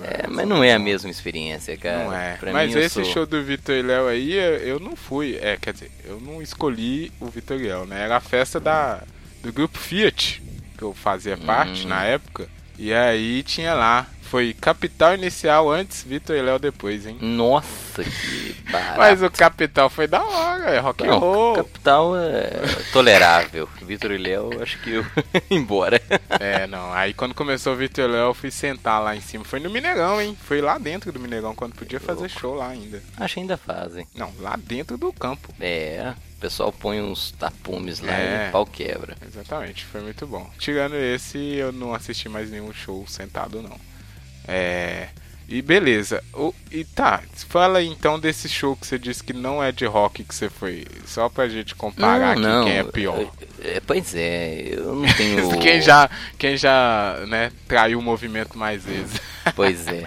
[0.04, 2.04] É, mas não é a mesma experiência, cara.
[2.04, 2.34] Não é.
[2.38, 5.38] Pra Mas esse sou- show do Vitor e Léo aí, eu não fui.
[5.42, 8.02] É, quer dizer, eu não escolhi o Vitor e Léo, né?
[8.04, 9.02] Era a festa da,
[9.42, 10.42] do grupo Fiat,
[10.78, 11.90] que eu fazia parte Hum.
[11.90, 12.48] na época.
[12.78, 14.08] E aí tinha lá.
[14.34, 17.20] Foi Capital Inicial antes, Vitor e Léo depois, hein?
[17.22, 18.98] Nossa, que barato.
[18.98, 21.54] Mas o Capital foi da hora, é rock and roll.
[21.58, 22.50] capital é
[22.92, 23.70] tolerável.
[23.84, 25.06] Vitor e Léo, acho que eu
[25.52, 26.02] embora.
[26.40, 26.92] É, não.
[26.94, 29.46] Aí quando começou o Vitor e Léo, eu fui sentar lá em cima.
[29.46, 30.36] Foi no Mineirão, hein?
[30.48, 33.04] Foi lá dentro do Mineirão, quando podia fazer show lá ainda.
[33.18, 34.08] Acho que ainda fazem.
[34.16, 35.54] Não, lá dentro do campo.
[35.62, 38.46] É, o pessoal põe uns tapumes lá É.
[38.46, 39.16] e o pau quebra.
[39.28, 40.50] Exatamente, foi muito bom.
[40.58, 43.80] Tirando esse, eu não assisti mais nenhum show sentado, não.
[44.48, 45.08] É.
[45.48, 46.24] E beleza.
[46.34, 50.24] O, e tá, fala então desse show que você disse que não é de rock
[50.24, 50.88] que você foi.
[51.06, 53.32] Só pra gente comparar aqui quem é pior.
[53.62, 55.58] É, pois é, eu não tenho.
[55.60, 59.22] quem já, quem já, né, traiu o movimento mais vezes.
[59.58, 60.06] Pois é.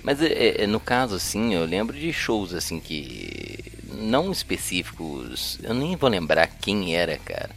[0.00, 3.58] Mas é, é, no caso, assim, eu lembro de shows assim que.
[3.92, 5.58] Não específicos.
[5.60, 7.50] Eu nem vou lembrar quem era, cara.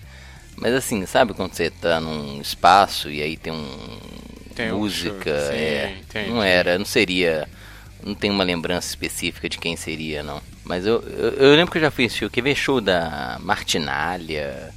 [0.57, 3.99] Mas assim, sabe quando você tá num espaço e aí tem um.
[4.63, 5.29] Tem um música.
[5.39, 7.47] show, sim, é, não era, não seria.
[8.03, 10.41] Não tem uma lembrança específica de quem seria, não.
[10.63, 12.29] Mas eu, eu, eu lembro que eu já fiz show.
[12.29, 14.73] Quer ver show da Martinalha?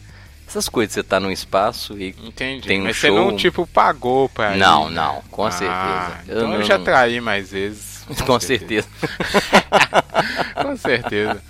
[0.46, 2.14] Essas coisas, você tá num espaço e.
[2.22, 2.66] Entendi.
[2.68, 4.96] Tem um Mas show- você não, tipo, pagou pra ir, Não, né?
[4.96, 6.20] não, com Ah, certeza.
[6.28, 8.04] Eu Então eu, não- já traí mais vezes.
[8.26, 8.88] Com certeza.
[10.62, 11.42] Com certeza.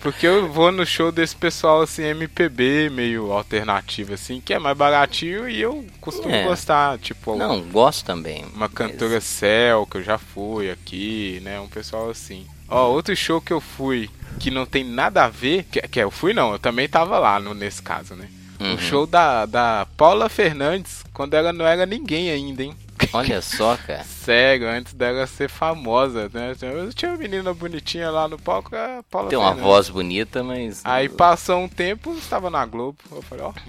[0.00, 4.76] Porque eu vou no show desse pessoal assim, MPB, meio alternativo, assim, que é mais
[4.76, 6.44] baratinho e eu costumo É.
[6.44, 6.98] gostar.
[6.98, 8.44] Tipo, Não, gosto também.
[8.54, 11.58] uma cantora Cell, que eu já fui aqui, né?
[11.58, 12.46] Um pessoal assim.
[12.68, 14.08] Ó, outro show que eu fui
[14.38, 15.64] que não tem nada a ver.
[15.64, 18.28] Que, que eu fui não, eu também tava lá no, nesse caso, né?
[18.60, 18.74] Uhum.
[18.74, 22.74] O show da, da Paula Fernandes, quando ela não era ninguém ainda, hein?
[23.12, 24.04] Olha só, cara.
[24.04, 26.54] Sério, antes dela ser famosa, né?
[26.60, 29.70] Eu tinha uma menina bonitinha lá no palco, a Paula Tem uma Fernandes.
[29.70, 30.80] voz bonita, mas.
[30.84, 32.98] Aí passou um tempo, estava na Globo.
[33.10, 33.52] Eu falei, ó.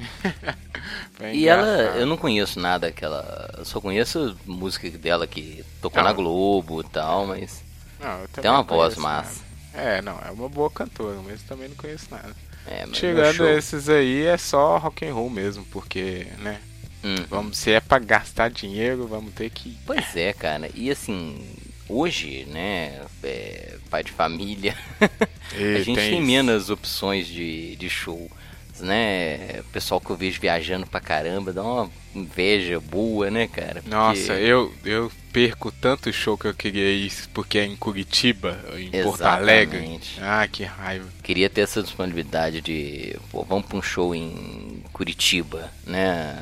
[1.34, 3.54] E ela, eu não conheço nada daquela.
[3.58, 6.08] Eu só conheço música dela que tocou Não.
[6.10, 7.62] na Globo e tal, mas.
[8.00, 9.42] Não, Tem uma voz massa.
[9.74, 9.90] nada.
[9.90, 12.34] É, não, é uma boa cantora, mas também não conheço nada.
[12.66, 16.60] É, Tirando show- esses aí, é só rock and roll mesmo, porque, né?
[17.04, 17.16] Hum.
[17.30, 19.78] Vamos, se é pra gastar dinheiro, vamos ter que.
[19.86, 20.70] Pois é, cara.
[20.76, 21.38] E assim,
[21.88, 24.76] hoje, né, é, pai de família,
[25.58, 26.22] E a gente tem, isso.
[26.28, 28.30] menos opções de, de show.
[28.82, 33.76] Né, o pessoal que eu vejo viajando pra caramba, dá uma inveja boa, né, cara?
[33.82, 38.58] Porque- Nossa, eu, eu perco tanto show que eu queria ir porque é em Curitiba,
[38.78, 39.80] em Porto Alegre.
[39.80, 40.18] Exatamente.
[40.22, 41.06] Ah, que raiva.
[41.22, 46.42] Queria ter essa disponibilidade de, pô, vamos pra um show em Curitiba, né?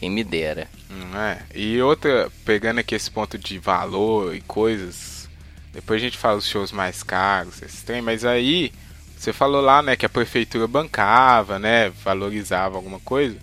[0.00, 0.66] Quem me dera.
[1.14, 1.42] É?
[1.54, 5.28] E outra, pegando aqui esse ponto de valor e coisas,
[5.74, 8.72] depois a gente fala os shows mais caros, esses trem, mas aí
[9.14, 13.36] você falou lá, né, que a prefeitura bancava, né, valorizava alguma coisa.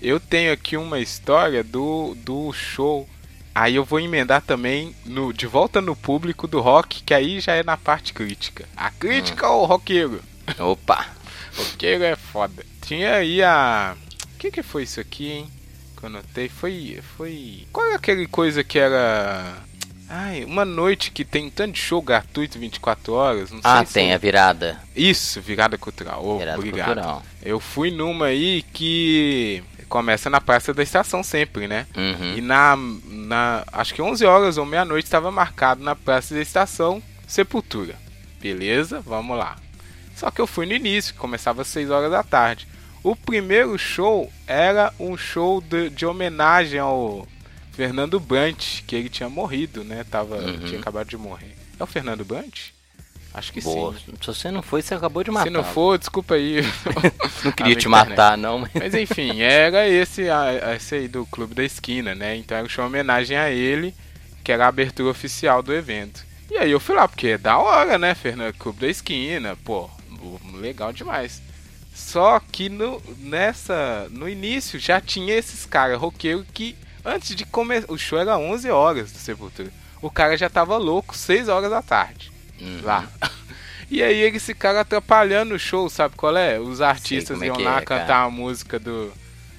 [0.00, 3.06] Eu tenho aqui uma história do, do show.
[3.54, 7.52] Aí eu vou emendar também no De Volta no Público do Rock, que aí já
[7.52, 8.66] é na parte crítica.
[8.74, 10.22] A crítica ao roqueiro.
[10.58, 11.06] Opa!
[11.54, 12.64] Roqueiro é foda.
[12.80, 13.94] Tinha aí a.
[14.34, 15.59] O que, que foi isso aqui, hein?
[16.00, 17.00] Que eu notei foi.
[17.16, 17.66] Foi.
[17.72, 19.54] Qual é aquele coisa que era.
[20.08, 23.50] Ai, uma noite que tem tanto de show gratuito 24 horas.
[23.52, 24.80] Não Ah, sei se tem é- a virada.
[24.96, 26.24] Isso, virada cultural.
[26.26, 26.86] Ô, Virada obrigado.
[26.86, 27.22] cultural.
[27.40, 31.86] Eu fui numa aí que começa na Praça da Estação sempre, né?
[31.96, 32.34] Uhum.
[32.38, 33.64] E na, na.
[33.72, 37.94] Acho que 11 horas ou meia-noite estava marcado na Praça da Estação Sepultura.
[38.40, 39.00] Beleza?
[39.06, 39.56] Vamos lá.
[40.16, 42.66] Só que eu fui no início, começava às 6 horas da tarde.
[43.02, 47.26] O primeiro show era um show de, de homenagem ao
[47.72, 50.04] Fernando Brant, que ele tinha morrido, né?
[50.10, 50.58] Tava, Uhum.
[50.66, 51.56] Tinha acabado de morrer.
[51.78, 52.70] É o Fernando Brant?
[53.32, 53.94] Acho que Boa.
[53.94, 54.12] sim.
[54.20, 55.44] Se você não foi, você acabou de matar.
[55.46, 56.62] Se não for, desculpa aí.
[57.44, 58.08] não queria te internet.
[58.08, 58.58] matar, não.
[58.58, 58.70] Mas...
[58.74, 62.36] Mas enfim, era esse, a- esse aí do Clube da Esquina, né?
[62.36, 63.94] Então era um show em homenagem a ele,
[64.44, 66.24] que era a abertura oficial do evento.
[66.50, 68.52] E aí eu fui lá, porque é da hora, né, Fernando?
[68.54, 69.88] Clube da Esquina, pô,
[70.54, 71.40] legal demais.
[71.94, 77.90] Só que no, nessa, no início já tinha esses caras roqueiros que antes de começar,
[77.92, 79.70] o show era 11 horas do Sepultura.
[80.00, 82.80] O cara já tava louco 6 horas da tarde Uhum.
[82.82, 83.08] lá.
[83.90, 86.60] E aí eles ficaram atrapalhando o show, sabe qual é?
[86.60, 88.24] Os artistas é iam que lá é, cantar cara.
[88.24, 89.12] a música do,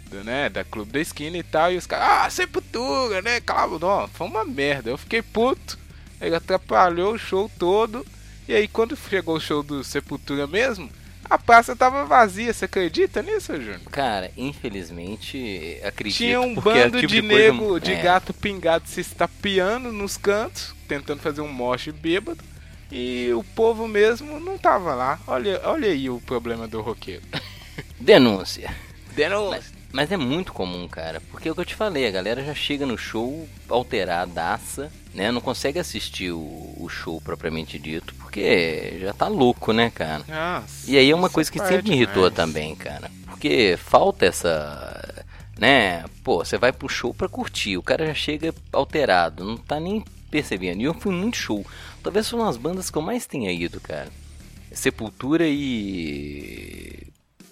[0.10, 3.78] do, né, da Clube da Esquina e tal, e os caras, ah, Sepultura, né, calma,
[3.80, 4.90] não, foi uma merda.
[4.90, 5.78] Eu fiquei puto,
[6.22, 8.06] ele atrapalhou o show todo,
[8.48, 10.90] e aí quando chegou o show do Sepultura mesmo,
[11.32, 13.80] a praça tava vazia, você acredita nisso, Júnior?
[13.92, 16.18] Cara, infelizmente, acredito.
[16.18, 20.18] Tinha um é bando tipo de, coisa- nego, de é, gato pingado se estapeando nos
[20.18, 22.44] cantos, tentando fazer um moche bêbado.
[22.92, 25.18] E o povo mesmo não tava lá.
[25.26, 27.24] Olha, olha aí o problema do roqueiro.
[28.00, 28.76] Denúncia.
[29.16, 29.50] Denúncia.
[29.62, 31.22] Mas, mas é muito comum, cara.
[31.32, 35.32] Porque é o que eu te falei, a galera já chega no show alteradaça, né?
[35.32, 36.40] Não consegue assistir o,
[36.78, 40.24] o show propriamente dito, porque já tá louco, né, cara?
[40.28, 42.36] Nossa, E aí é uma coisa que parte sempre me irritou demais.
[42.36, 43.12] também, cara.
[43.28, 45.26] Porque falta essa.
[45.58, 46.06] Né?
[46.24, 47.78] Pô, você vai pro show pra curtir.
[47.78, 50.82] O cara já chega alterado, não tá nem percebendo.
[50.82, 51.66] E eu fui muito show.
[52.02, 54.08] Talvez foi uma das bandas que eu mais tenha ido, cara.
[54.72, 57.08] Sepultura e.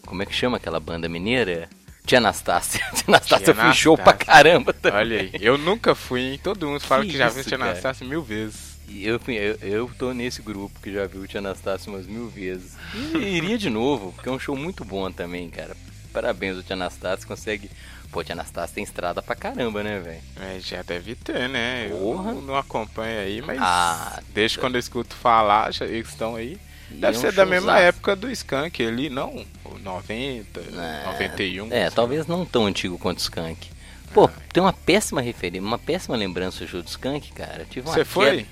[0.05, 1.69] Como é que chama aquela banda mineira?
[2.09, 2.79] Tia Anastácia.
[2.93, 4.25] Tia Anastácia foi show pra Anastácia.
[4.33, 4.97] caramba também.
[4.99, 6.39] Olha aí, eu nunca fui, hein?
[6.43, 7.55] Todo mundo fala que, Que já isso, viu Tia?
[7.55, 8.69] Anastácia mil vezes.
[8.89, 12.27] Eu, fui- eu, eu tô nesse grupo que já viu o Tia Anastácio umas mil
[12.27, 12.73] vezes.
[13.13, 15.77] E iria de novo, porque é um show muito bom também, cara.
[16.11, 17.69] Parabéns, o Tia Anastácio consegue.
[18.11, 20.21] Pô, Tia Anastácio tem estrada pra caramba, né, velho?
[20.41, 21.89] É, já deve ter, né?
[21.89, 22.31] Porra.
[22.31, 26.57] Eu não acompanho aí, mas Ah, desde quando eu escuto falar, já, eles estão aí.
[26.89, 29.45] Deve é um ser da mesma época do Skank ali, não?
[29.81, 31.67] O 90, É, 91.
[31.67, 33.69] É, sei talvez não tão antigo quanto o Skank.
[34.13, 37.61] Pô, tem uma péssima referência, uma péssima lembrança do show do Skank, cara.
[37.61, 38.45] Eu tive uma Você foi?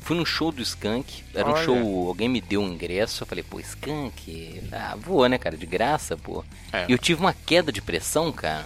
[0.00, 1.64] Fui num show do Skank, era um Olha.
[1.64, 5.66] show, alguém me deu um ingresso, eu falei, pô, Skank, ah, voa, né, cara, de
[5.66, 6.44] graça, pô.
[6.72, 6.86] É.
[6.88, 8.64] E eu tive uma queda de pressão, cara.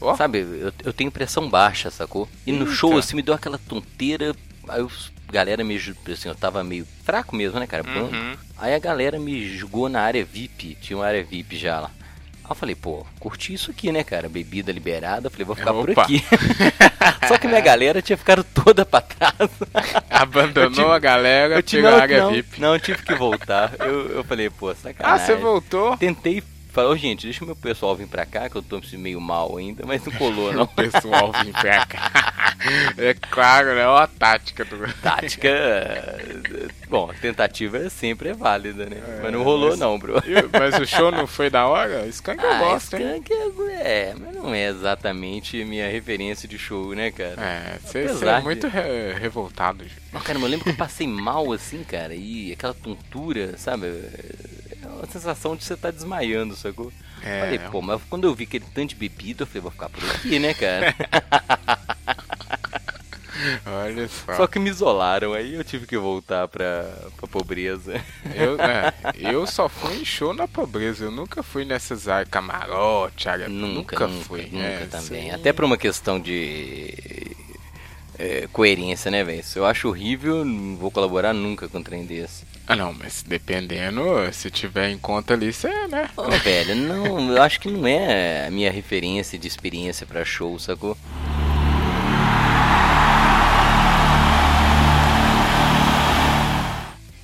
[0.00, 0.14] Ó.
[0.16, 2.28] Sabe, eu, eu tenho pressão baixa, sacou?
[2.46, 2.72] E no Eita.
[2.72, 4.34] show, assim, me deu aquela tonteira,
[4.68, 7.84] aí os, galera me, assim, eu tava meio fraco mesmo, né, cara.
[7.88, 8.36] Uhum.
[8.56, 11.90] Aí a galera me jogou na área VIP, tinha uma área VIP já lá.
[12.44, 14.26] Aí eu falei, pô, curti isso aqui, né, cara?
[14.28, 16.02] Bebida liberada, eu falei, vou ficar por Opa.
[16.02, 16.24] aqui.
[17.28, 19.50] Só que minha galera tinha ficado toda pra trás.
[20.08, 22.60] Abandonou tive- a galera Eu tive, pela não, área não, VIP.
[22.60, 23.74] não, eu tive que voltar.
[23.80, 25.26] Eu, eu falei, pô, Ah, sacanagem.
[25.26, 25.96] você voltou?
[25.98, 26.42] Tentei
[26.82, 29.56] falar, ô gente, deixa o meu pessoal vir pra cá, que eu tô meio mal
[29.56, 30.62] ainda, mas não colou, não.
[30.68, 32.54] O pessoal vim pra cá.
[32.96, 33.86] É claro, né?
[33.86, 34.76] Ó a tática do.
[35.02, 35.48] Tática.
[36.88, 38.96] Bom, tentativa sempre é válida, né?
[39.22, 40.14] mas não rolou, mas- não, bro.
[40.52, 42.06] Mas o show não foi da hora?
[42.06, 43.22] Skank eu Ah, gosto, hein?
[43.22, 47.34] Skank é, é, mas não é exatamente minha referência de show, né, cara?
[47.38, 49.84] É, você é de- muito re- revoltado.
[49.84, 49.94] Ju.
[50.12, 53.86] Não, cara, mas eu lembro que eu passei mal assim, cara, e aquela tontura, sabe?
[54.98, 56.92] Uma sensação de você estar desmaiando, sacou?
[57.22, 57.40] É.
[57.40, 60.04] Falei, pô, mas quando eu vi aquele tanto de bebida, eu falei, vou ficar por
[60.10, 60.94] aqui, né, cara?
[63.64, 64.34] Olha só.
[64.34, 68.02] Só que me isolaram, aí eu tive que voltar pra, pra pobreza.
[68.34, 68.92] Eu, é,
[69.32, 71.04] eu só fui em show na pobreza.
[71.04, 73.48] Eu nunca fui nessas áreas camarote, área.
[73.48, 74.48] Nunca, nunca, fui.
[74.50, 75.22] nunca é, também.
[75.22, 75.30] sim.
[75.30, 76.92] Até por uma questão de
[78.18, 79.44] é, coerência, né, velho?
[79.44, 82.44] Se eu acho horrível, não vou colaborar nunca com um trem desse.
[82.70, 86.10] Ah, não, mas dependendo, se tiver em conta ali, você, né?
[86.14, 90.58] Ô, velho, não, eu acho que não é a minha referência de experiência pra show,
[90.58, 90.96] sacou?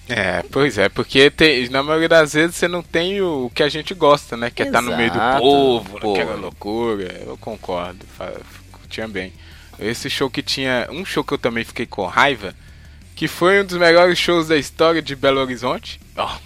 [0.07, 3.69] É, pois é, porque tem- na maioria das vezes você não tem o, que a
[3.71, 4.51] gente gosta, né?
[4.51, 6.13] Que é estar no meio do povo, pô.
[6.13, 7.23] aquela loucura.
[7.27, 8.05] Eu concordo,
[8.71, 9.33] curtia bem.
[9.79, 10.87] Esse show que tinha.
[10.91, 12.55] Um show que eu também fiquei com raiva,
[13.15, 16.01] que foi um dos melhores shows da história de Belo Horizonte.
[16.17, 16.37] Ó,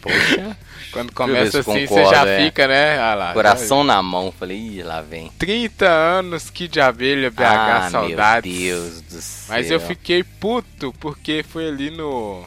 [0.00, 0.56] Poxa,
[0.92, 2.44] Quando começa assim, concordo, você já é.
[2.44, 2.98] fica, né?
[2.98, 4.30] Ah lá, Coração na mão.
[4.38, 5.28] Falei, ih, lá vem.
[5.38, 8.52] 30 anos que de abelha BH, ah, saudades.
[8.52, 9.54] meu Deus do céu.
[9.56, 12.44] Mas eu fiquei puto porque foi ali no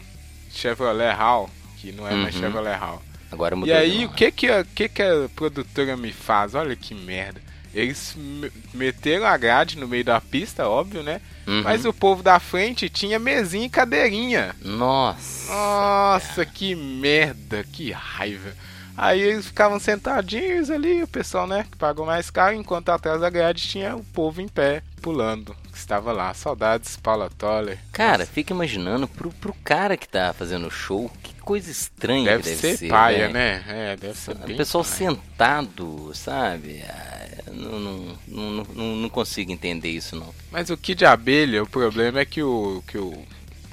[0.53, 2.41] Chevrolet Hall, que não é mais Uhum.
[2.41, 3.01] Chevrolet Hall.
[3.31, 6.55] Agora mudou E aí, o que que, a, que que a produtora me faz?
[6.55, 7.41] Olha que merda.
[7.73, 11.19] Eles me- meteram a grade no meio da pista, óbvio, né?
[11.47, 11.63] Uhum.
[11.63, 14.53] Mas o povo da frente tinha mesinha e cadeirinha.
[14.61, 15.51] Nossa.
[15.51, 18.51] Nossa, que merda, que raiva.
[18.97, 23.29] Aí eles ficavam sentadinhos ali, o pessoal, né, que pagou mais caro, enquanto atrás da
[23.29, 26.33] grade tinha o povo em pé, pulando, que estava lá.
[26.33, 27.77] Saudades, Paula Toller.
[27.91, 32.43] Cara, fica imaginando pro, pro cara que tá fazendo o show, que coisa estranha deve,
[32.55, 33.33] deve ser, paia, velho.
[33.33, 33.63] né?
[33.67, 34.95] É, deve ser O pessoal paia.
[34.95, 36.83] sentado, sabe?
[36.87, 40.33] Ah, Não, não, não, não, não consigo entender isso, não.
[40.51, 43.13] Mas o Kid Abelha, o problema é que o, que o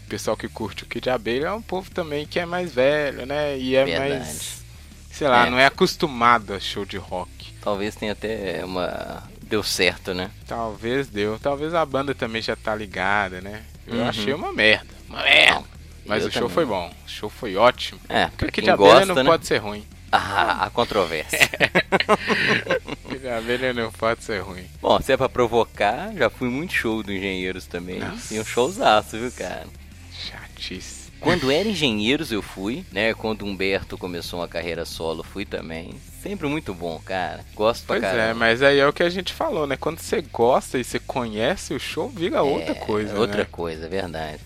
[0.08, 3.58] pessoal que curte o Kid Abelha é um povo também que é mais velho, né?
[3.58, 4.10] E é Verdade.
[4.10, 4.62] mais,
[5.10, 5.50] sei lá, É.
[5.50, 7.30] não é acostumado a show de rock.
[7.60, 9.22] Talvez tenha até uma.
[9.42, 10.30] Deu certo, né?
[10.46, 11.38] Talvez deu.
[11.38, 13.62] Talvez a banda também já tá ligada, né?
[13.86, 14.08] Eu Uhum.
[14.08, 14.88] achei uma merda.
[15.08, 15.64] Uma merda.
[16.06, 16.54] Mas eu o show também.
[16.54, 16.92] foi bom.
[17.06, 18.00] O show foi ótimo.
[18.08, 19.24] É, Porque quem Abelha gosta, não né?
[19.24, 19.84] pode ser ruim.
[20.12, 21.38] Ah, a controvérsia.
[23.08, 24.64] Kid Abelha não pode ser ruim.
[24.80, 27.98] Bom, se é pra provocar, já fui muito show do Engenheiros também.
[27.98, 28.32] Nossa.
[28.34, 29.66] E um showzaço, viu, cara?
[30.12, 31.04] Chatice.
[31.20, 33.14] Quando era Engenheiros eu fui, né?
[33.14, 35.94] Quando Humberto começou uma carreira solo, fui também.
[36.22, 37.44] Sempre muito bom, cara.
[37.54, 38.22] Gosto pra Pois caramba.
[38.30, 39.76] é, mas aí é o que a gente falou, né?
[39.76, 43.48] Quando você gosta e você conhece o show, vira outra É, coisa, Outra né?
[43.50, 44.40] coisa, é verdade.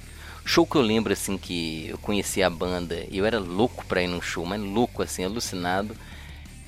[0.48, 4.02] Show que eu lembro, assim, que eu conheci a banda e eu era louco pra
[4.02, 5.94] ir num show, mas louco, assim, alucinado.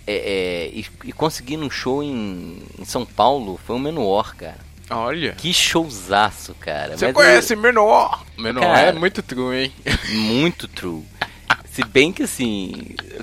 [0.07, 4.59] É, é, e, e consegui num show em, em São Paulo, foi o Menuor, cara.
[4.91, 5.33] Olha.
[5.33, 6.97] Que showzaço, cara.
[6.99, 8.25] Você Mas conhece Menor?
[8.37, 8.89] Menor Cara.
[8.89, 9.73] é muito true, hein?
[9.85, 11.05] eu- muito true.
[11.73, 12.73] Se bem que assim,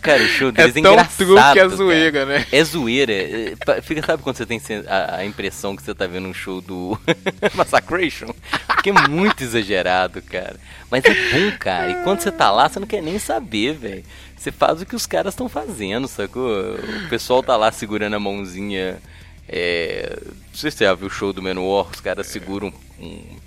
[0.01, 1.17] cara, o show É deles é, tão engraçado.
[1.17, 1.69] true que é cara.
[1.69, 2.47] zoeira, né?
[2.49, 3.11] É zoeira.
[3.13, 6.97] É, Fica, sabe quando você tem a impressão que você tá vendo um show do
[7.53, 8.33] Massacration?
[8.93, 10.55] Porque é muito exagerado, cara.
[10.89, 11.91] Mas é bom, cara.
[11.91, 14.03] E quando você tá lá, você não quer nem saber, velho.
[14.35, 16.75] Você faz o que os caras estão fazendo, sacou?
[16.75, 18.97] O pessoal tá lá segurando a mãozinha.
[19.49, 20.17] É...
[20.25, 23.37] Não sei se você já viu o show do Menor, os caras seguram um-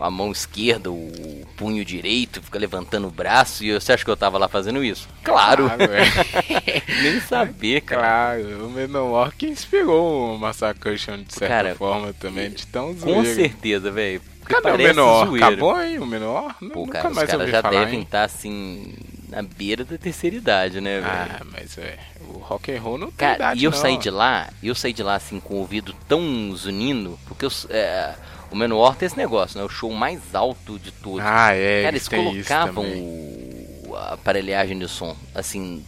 [0.00, 3.62] a mão esquerda, o punho direito, fica levantando o braço.
[3.62, 5.08] E você acha que eu tava lá fazendo isso?
[5.22, 5.66] Claro!
[5.68, 6.82] Claro, é.
[7.02, 8.00] Nem saber, cara.
[8.02, 13.22] Claro, o Menor que inspirou o Massacration de certa Cara, forma também, de tão Com
[13.22, 13.34] zoeira.
[13.34, 14.20] certeza, velho.
[14.46, 15.26] Cadê o Menor?
[15.26, 15.46] zoeira.
[15.46, 15.98] Acabou, hein?
[15.98, 16.54] O Menor?
[16.58, 18.94] Pô, Nunca cara, os mais caras ouvi já devem estar assim
[19.28, 21.06] na beira da terceira idade, né, velho?
[21.10, 23.78] Ah, mas é, o rock and roll não tem Cara, idade, e eu não.
[23.78, 27.50] saí de lá, eu saí de lá assim com o ouvido tão zunindo, porque eu,
[27.70, 28.14] é,
[28.50, 29.64] o Menor tem esse negócio, né?
[29.64, 31.20] O show mais alto de todos.
[31.24, 35.82] Ah, é, Cara, eles colocavam o, a aparelhagem de som, assim,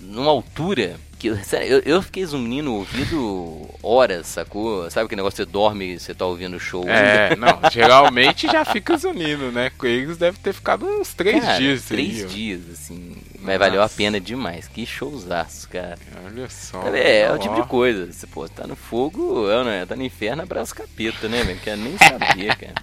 [0.00, 0.96] numa altura
[1.44, 4.90] sério, eu, eu fiquei zunindo o ouvido horas, sacou?
[4.90, 6.88] Sabe que negócio você dorme e você tá ouvindo o show?
[6.88, 9.70] É, não, geralmente já fica zunindo, né?
[9.76, 13.16] Com eles deve ter ficado uns três Cara, dias Três aí, dias, assim.
[13.44, 14.66] Mas valeu a pena demais.
[14.66, 15.98] Que showzaço, cara.
[16.24, 16.82] Olha só.
[16.88, 18.10] É, é o tipo de coisa.
[18.10, 19.86] Você, pô, tá no fogo, é, né?
[19.86, 21.60] Tá no inferno, abraço capeta, né, velho?
[21.60, 22.74] Quer nem saber, cara.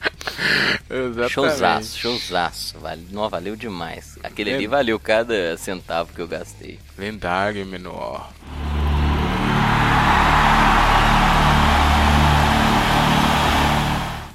[0.90, 1.34] Exatamente.
[1.34, 2.80] Showzaço, showzaço.
[2.80, 4.20] Vale, não, valeu demais.
[4.24, 6.80] Aquele ali valeu cada centavo que eu gastei.
[6.98, 8.32] Lendário, Menor.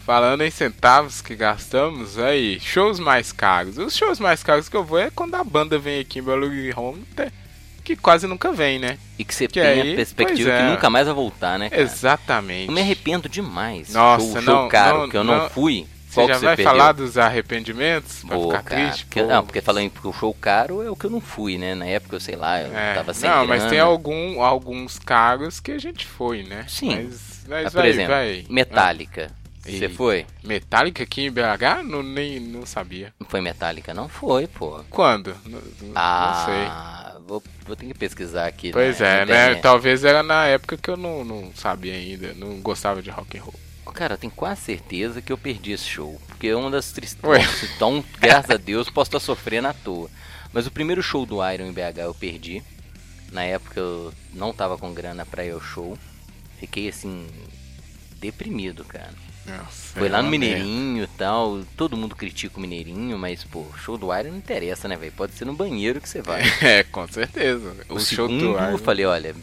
[0.06, 3.76] Falando em centavos que gastamos, aí, shows mais caros.
[3.76, 6.46] Os shows mais caros que eu vou é quando a banda vem aqui em Belo
[6.46, 7.32] Horizonte,
[7.82, 8.98] que quase nunca vem, né?
[9.18, 10.58] E que você Que tem aí, a perspectiva é.
[10.58, 11.82] que nunca mais vai voltar, né, cara?
[11.82, 12.68] Exatamente.
[12.68, 13.92] Eu me arrependo demais.
[13.92, 15.50] Nossa, show, show não, caro não, que eu não, não.
[15.50, 15.86] fui.
[16.08, 16.72] Você Qual já que você vai perdeu?
[16.72, 18.22] falar dos arrependimentos?
[18.24, 19.04] Pra Pô, ficar cara, triste?
[19.06, 21.58] porque, não, porque falando em porque o show caro é o que eu não fui,
[21.58, 21.74] né?
[21.74, 25.58] Na época, eu sei lá, eu É, tava sem não, mas tem algum, alguns caros
[25.58, 26.64] que a gente foi, né?
[26.68, 26.94] Sim.
[26.94, 28.46] Mas, mas Mas, por vai, exemplo, vai.
[28.48, 29.30] Metallica.
[29.66, 30.26] Você foi?
[30.42, 31.82] Metallica aqui em BH?
[31.84, 33.12] Não, nem, não sabia.
[33.18, 33.92] Não foi Metallica?
[33.94, 34.80] Não foi, pô.
[34.90, 35.36] Quando?
[35.44, 38.68] Não, não Ah, Vou, vou ter que pesquisar aqui.
[38.68, 38.72] sei.
[38.72, 39.54] Pois né, é, né?
[39.56, 43.42] Talvez era na época que eu não, não sabia ainda, não gostava de rock and
[43.42, 43.54] roll.
[43.92, 46.20] Cara, eu tenho quase certeza que eu perdi esse show.
[46.28, 47.62] Porque é uma das tristezas.
[47.74, 50.10] Então, graças a Deus, posso estar sofrendo à toa.
[50.52, 52.62] Mas o primeiro show do Iron em BH eu perdi.
[53.32, 55.98] Na época eu não tava com grana pra ir ao show.
[56.60, 57.26] Fiquei assim.
[58.20, 59.12] deprimido, cara.
[59.46, 61.62] Nossa, Foi é lá no Mineirinho e tal.
[61.76, 65.12] Todo mundo critica o Mineirinho, mas, pô, show do Iron não interessa, né, velho?
[65.12, 66.42] Pode ser no banheiro que você vai.
[66.62, 67.74] É, com certeza.
[67.88, 68.78] O, O, show segundo, do eu Iron.
[68.78, 69.34] falei, olha,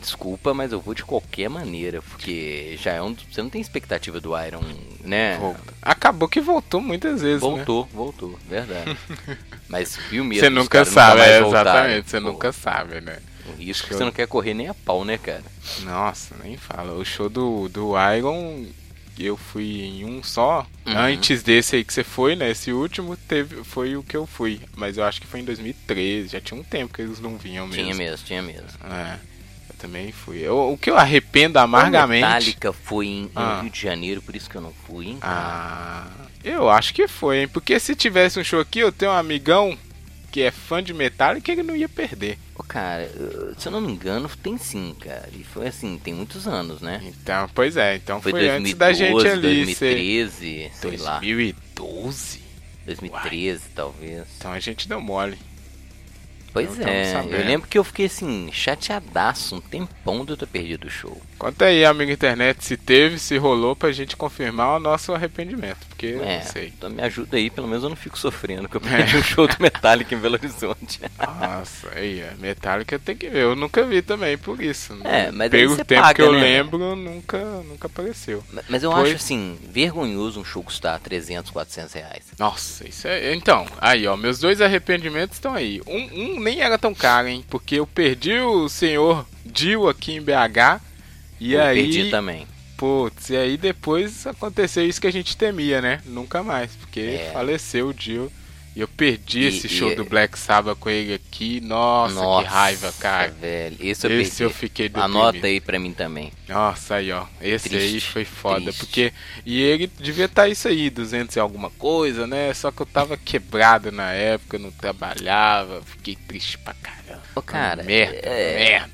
[0.00, 3.14] desculpa, mas eu vou de qualquer maneira, porque já é um.
[3.30, 4.62] Você não tem expectativa do Iron,
[5.02, 5.38] né?
[5.82, 7.48] Acabou que voltou muitas vezes, né?
[7.48, 8.96] Voltou, voltou, verdade.
[9.68, 10.40] Mas viu mesmo.
[10.40, 11.70] Você nunca sabe, mais é, voltaram.
[11.70, 13.18] exatamente, você Pô, nunca sabe, né?
[13.48, 15.42] Um risco que você não quer correr nem a pau, né, cara?
[15.80, 16.92] Nossa, nem fala.
[16.94, 18.66] O show do, do Iron,
[19.24, 20.66] eu fui em um só.
[20.86, 20.96] Uhum.
[20.98, 22.50] Antes desse aí que você foi, né?
[22.50, 24.60] Esse último teve, foi o que eu fui.
[24.76, 26.28] Mas eu acho que foi em 2013.
[26.28, 27.82] Já tinha um tempo que eles não vinham mesmo.
[27.82, 28.66] Tinha mesmo, tinha mesmo.
[28.84, 29.18] É,
[29.70, 30.38] eu também fui.
[30.38, 32.24] Eu- o que eu arrependo amargamente.
[32.24, 33.60] O Metallica foi em, Ah.
[33.62, 35.18] Rio de Janeiro, por isso que eu não fui, hein?
[35.22, 36.06] Ah,
[36.44, 37.48] eu acho que foi, hein?
[37.48, 39.76] Porque se tivesse um show aqui, eu tenho um amigão
[40.30, 42.38] que é fã de Metallica ele não ia perder.
[42.54, 43.10] Ô, cara,
[43.56, 45.28] se eu não me engano, tem sim, cara.
[45.32, 47.00] E foi assim, tem muitos anos, né?
[47.04, 51.18] Então, pois é, então Foi, foi, 2012, antes da gente ali ser 2013, sei lá.
[51.18, 52.48] 2012.
[52.86, 54.26] 2013, talvez.
[54.36, 55.38] Então a gente deu mole.
[56.52, 60.46] Pois Não é, eu lembro que eu fiquei assim, chateadaço um tempão de eu ter
[60.46, 61.20] perdido o show.
[61.38, 66.06] Conta aí, amigo internet, se teve, se rolou pra gente confirmar o nosso arrependimento, porque
[66.14, 66.68] eu É, não sei.
[66.68, 69.48] então me ajuda aí, pelo menos eu não fico sofrendo, que eu perdi um show
[69.48, 71.00] do Metallica em Belo Horizonte.
[71.18, 73.42] Nossa, aí, a Metallica tem que ver.
[73.42, 74.96] Eu nunca vi também, por isso.
[75.04, 76.40] É, mas Pelo tempo paga, que eu né?
[76.40, 78.44] lembro, nunca, nunca apareceu.
[78.68, 79.02] Mas eu Foi.
[79.02, 82.22] acho assim, vergonhoso um show custar 300, 400 reais.
[82.38, 83.34] Nossa, isso é.
[83.34, 85.82] Então, aí, ó, meus dois arrependimentos estão aí.
[85.84, 87.44] Um, um nem era tão caro, hein?
[87.50, 90.80] Porque eu perdi o senhor Dio aqui em BH.
[91.40, 91.82] E eu aí.
[91.82, 92.46] perdi também.
[92.78, 96.00] Putz, e aí depois aconteceu isso que a gente temia, né?
[96.06, 97.30] Nunca mais, porque É.
[97.32, 98.32] faleceu o Dio.
[98.76, 101.60] E eu perdi E- esse show e- do Black Sabbath com ele aqui.
[101.60, 103.32] Nossa, Nossa, que raiva, cara.
[103.32, 103.76] velho.
[103.80, 105.18] Esse eu Esse eu fiquei deprimido.
[105.18, 106.32] Anota aí pra mim também.
[106.48, 108.78] Nossa, aí ó, esse aí Triste, foi foda, triste.
[108.78, 109.12] porque
[109.44, 112.54] e ele devia estar isso aí, 200 e alguma coisa, né?
[112.54, 117.24] Só que eu tava quebrado na época, não trabalhava, fiquei triste pra caramba.
[117.34, 118.92] Ô, cara, merda, é- merda.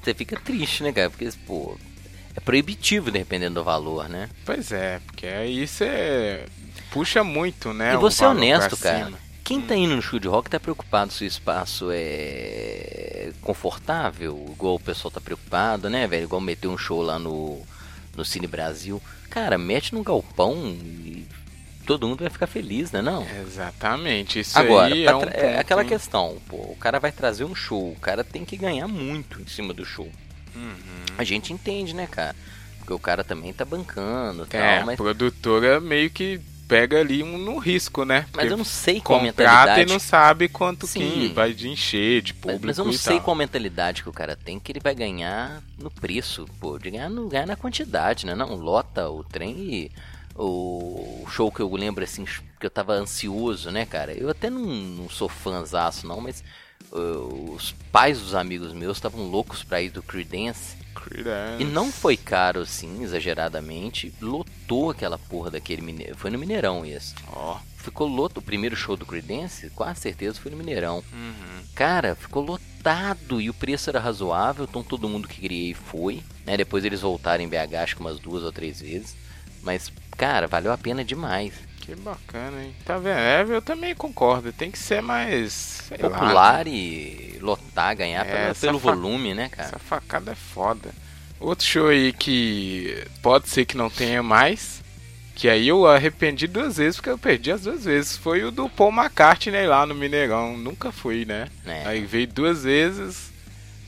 [0.00, 1.10] Você fica triste, né, cara?
[1.10, 1.76] Porque, pô,
[2.36, 4.28] é proibitivo dependendo do valor, né?
[4.44, 6.44] Pois é, porque aí você
[6.90, 7.94] puxa muito, né?
[7.94, 9.12] e ser valor honesto, cara.
[9.42, 14.74] Quem tá indo no show de rock tá preocupado se o espaço é confortável, igual
[14.74, 16.24] o pessoal tá preocupado, né, velho?
[16.24, 17.62] Igual meter um show lá no,
[18.16, 19.00] no Cine Brasil.
[19.30, 21.28] Cara, mete num galpão e
[21.86, 23.00] todo mundo vai ficar feliz, né?
[23.00, 23.24] Não?
[23.40, 27.54] Exatamente, isso Agora, aí é um é aquela questão, pô, o cara vai trazer um
[27.54, 30.10] show, o cara tem que ganhar muito em cima do show.
[30.56, 31.06] Uhum.
[31.18, 32.36] A gente entende, né, cara?
[32.78, 36.98] Porque o cara também tá bancando e É, tal, a mas, produtora meio que pega
[37.00, 38.28] ali um no risco, né?
[38.32, 39.80] mas Porque eu não sei qual contrata mentalidade.
[39.82, 41.28] e não sabe quanto que Sim.
[41.28, 43.20] vai de encher, de Mas, público mas eu não sei tal.
[43.20, 47.08] qual mentalidade que o cara tem que ele vai ganhar no preço, pô, de ganhar,
[47.10, 48.34] no, ganhar na quantidade, né?
[48.34, 49.92] Não, lota o trem e
[50.34, 54.12] o show que eu lembro assim, que eu tava ansioso, né, cara?
[54.12, 56.42] Eu até não, não sou fãzaço não, mas
[56.92, 61.62] os pais dos amigos meus estavam loucos pra ir do Creedence Creedence.
[61.62, 67.14] e não foi caro assim, exageradamente, lotou aquela porra daquele Mineirão, foi no Mineirão esse.
[67.28, 67.58] Ó.
[67.76, 71.04] Ficou loto, o primeiro show do Creedence, com certeza foi no Mineirão.
[71.12, 71.62] Uhum.
[71.74, 76.20] Cara, ficou lotado e o preço era razoável, então todo mundo que ir foi.
[76.44, 76.56] Né?
[76.56, 79.16] Depois eles voltaram em BH, acho que umas duas ou três vezes.
[79.62, 81.54] Mas, cara, valeu a pena demais.
[81.86, 82.74] Que bacana, hein?
[82.84, 83.16] Tá vendo?
[83.16, 84.52] É, eu também concordo.
[84.52, 85.52] Tem que ser mais.
[85.52, 86.70] sei lá, Popular né?
[86.72, 89.68] e lotar, ganhar É, pelo, pelo volume, né, cara?
[89.68, 90.90] Essa facada é foda.
[91.38, 94.82] Outro show aí que pode ser que não tenha mais.
[95.36, 98.16] Que aí eu arrependi duas vezes, porque eu perdi as duas vezes.
[98.16, 100.56] Foi o do Paul McCartney lá no Mineirão.
[100.56, 101.48] Nunca fui, né?
[101.64, 101.82] É.
[101.86, 103.30] Aí veio duas vezes.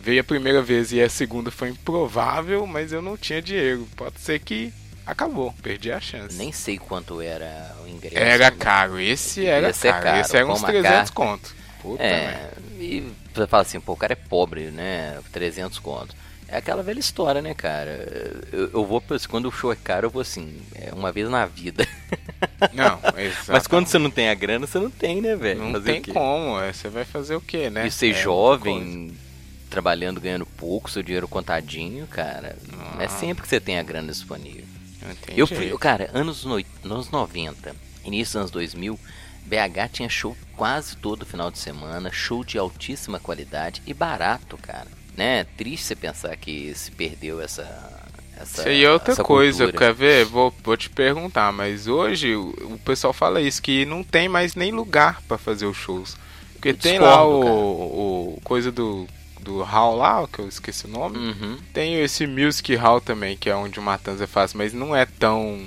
[0.01, 3.89] Veio a primeira vez e a segunda foi improvável, mas eu não tinha dinheiro.
[3.97, 4.73] Pode ser que
[5.11, 5.53] acabou.
[5.63, 6.37] Perdi a chance.
[6.37, 8.17] Nem sei quanto era o ingresso.
[8.19, 8.57] Era né?
[8.59, 10.03] caro, esse era é caro.
[10.05, 11.15] caro, Esse era Paul uns 300 McCartney.
[11.15, 11.55] conto.
[11.83, 12.53] Puta merda.
[12.79, 15.19] É, e você fala assim, pô, o cara é pobre, né?
[15.33, 16.15] 300 conto.
[16.51, 17.91] É aquela velha história, né, cara?
[18.51, 21.45] Eu, eu vou, quando o show é caro, eu vou assim, é uma vez na
[21.45, 21.87] vida.
[22.73, 22.99] Não,
[23.49, 25.61] Mas quando você não tem a grana, você não tem, né, velho?
[25.63, 26.13] Não Fazer tem o quê?
[26.13, 27.87] como, é, você vai fazer o quê, né?
[27.87, 29.15] E ser É jovem,
[29.69, 33.09] trabalhando, ganhando pouco, seu dinheiro contadinho, cara, não é Ah.
[33.09, 34.65] sempre que você tem a grana disponível.
[35.37, 37.75] Eu fui, cara, anos, noi- anos 90,
[38.05, 38.99] início dos anos 2000,
[39.47, 44.89] BH tinha show quase todo final de semana, show de altíssima qualidade e barato, cara.
[45.17, 45.45] Né?
[45.57, 47.63] Triste você pensar que se perdeu essa.
[48.37, 49.87] essa Isso aí é outra coisa, cultura.
[49.87, 50.25] quer ver?
[50.27, 54.55] Vou, vou te perguntar, mas hoje o, o pessoal fala isso, que não tem mais
[54.55, 56.17] nem lugar pra fazer os shows.
[56.53, 57.53] Porque Eu tem lá discordo, cara.
[57.55, 59.09] o, o coisa do,
[59.49, 61.17] do hall lá, que eu esqueci o nome.
[61.19, 61.57] Uhum.
[61.73, 65.59] Tem esse Music Hall também, que é onde o Matanza faz, mas não é tão.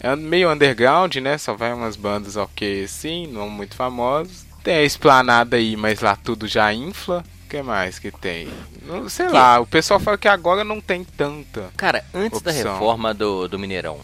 [0.00, 1.38] É meio underground, né?
[1.38, 4.44] Só vai umas bandas ok assim, não muito famosas.
[4.64, 7.24] Tem a esplanada aí, mas lá tudo já infla.
[7.48, 8.48] que mais que tem?
[8.84, 11.70] Não, sei lá, o pessoal fala que agora não tem tanta.
[11.76, 12.72] Cara, antes da Opção.
[12.72, 14.00] reforma do, do Mineirão,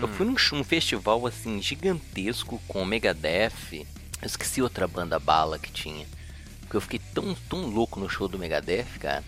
[0.00, 0.12] eu Hum.
[0.12, 3.86] fui num, sh- um festival assim gigantesco com Megadeth.
[4.22, 6.06] Eu esqueci outra banda bala que tinha.
[6.70, 9.24] Porque eu fiquei tão, tão louco no show do Megadeth, cara.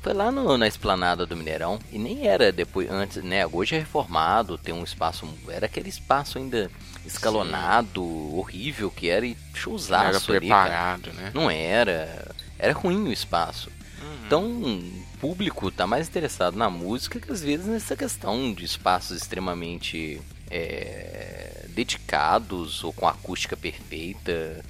[0.00, 1.78] Foi lá no- na esplanada do Mineirão.
[1.92, 3.46] E nem era depois, antes, né?
[3.46, 5.28] Hoje é reformado, tem um espaço.
[5.48, 6.70] Era aquele espaço ainda
[7.04, 8.02] escalonado,
[8.34, 11.30] horrível que era e Não era showzaço ali, preparado, né?
[11.34, 12.34] Não era.
[12.58, 13.70] Era ruim o espaço.
[14.00, 14.24] Uhum.
[14.26, 19.14] Então, o público tá mais interessado na música que às vezes nessa questão de espaços
[19.20, 24.64] extremamente é, dedicados ou com acústica perfeita.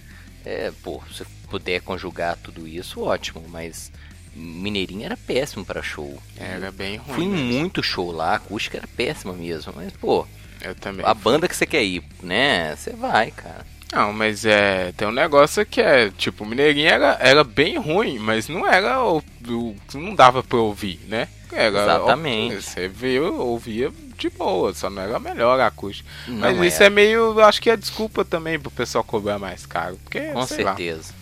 [0.48, 3.92] É, pô, se puder conjugar tudo isso, ótimo, mas
[4.34, 6.16] Mineirinho era péssimo para show.
[6.38, 7.14] Era bem ruim.
[7.14, 7.44] Fui mesmo.
[7.44, 10.26] muito show lá, a acústica era péssima mesmo, mas pô,
[10.62, 11.04] Eu também.
[11.04, 12.74] a banda que você quer ir, né?
[12.76, 13.66] Você vai, cara.
[13.92, 14.92] Não, mas é.
[14.96, 16.10] Tem um negócio que é.
[16.10, 19.02] Tipo, o Mineirinho era, era bem ruim, mas não era.
[19.02, 21.26] O, o- não dava pra ouvir, né?
[21.50, 22.56] Era, Exatamente.
[22.56, 26.08] ó, Você viu, ouvia de boa, só não era melhor a acústica.
[26.26, 27.40] Mas Não isso é, é meio.
[27.40, 29.96] Acho que é desculpa também pro pessoal cobrar mais caro.
[30.04, 31.14] Porque, com sei lá, certeza.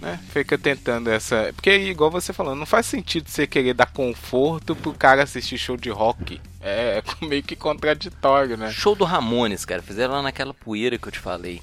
[0.00, 0.20] né?
[0.32, 1.50] Fica tentando essa.
[1.54, 5.76] Porque, igual você falou, não faz sentido você querer dar conforto pro cara assistir show
[5.76, 6.40] de rock.
[6.60, 8.70] É meio que contraditório, né?
[8.70, 9.82] Show do Ramones, cara.
[9.82, 11.60] Fizeram lá naquela poeira que eu te falei.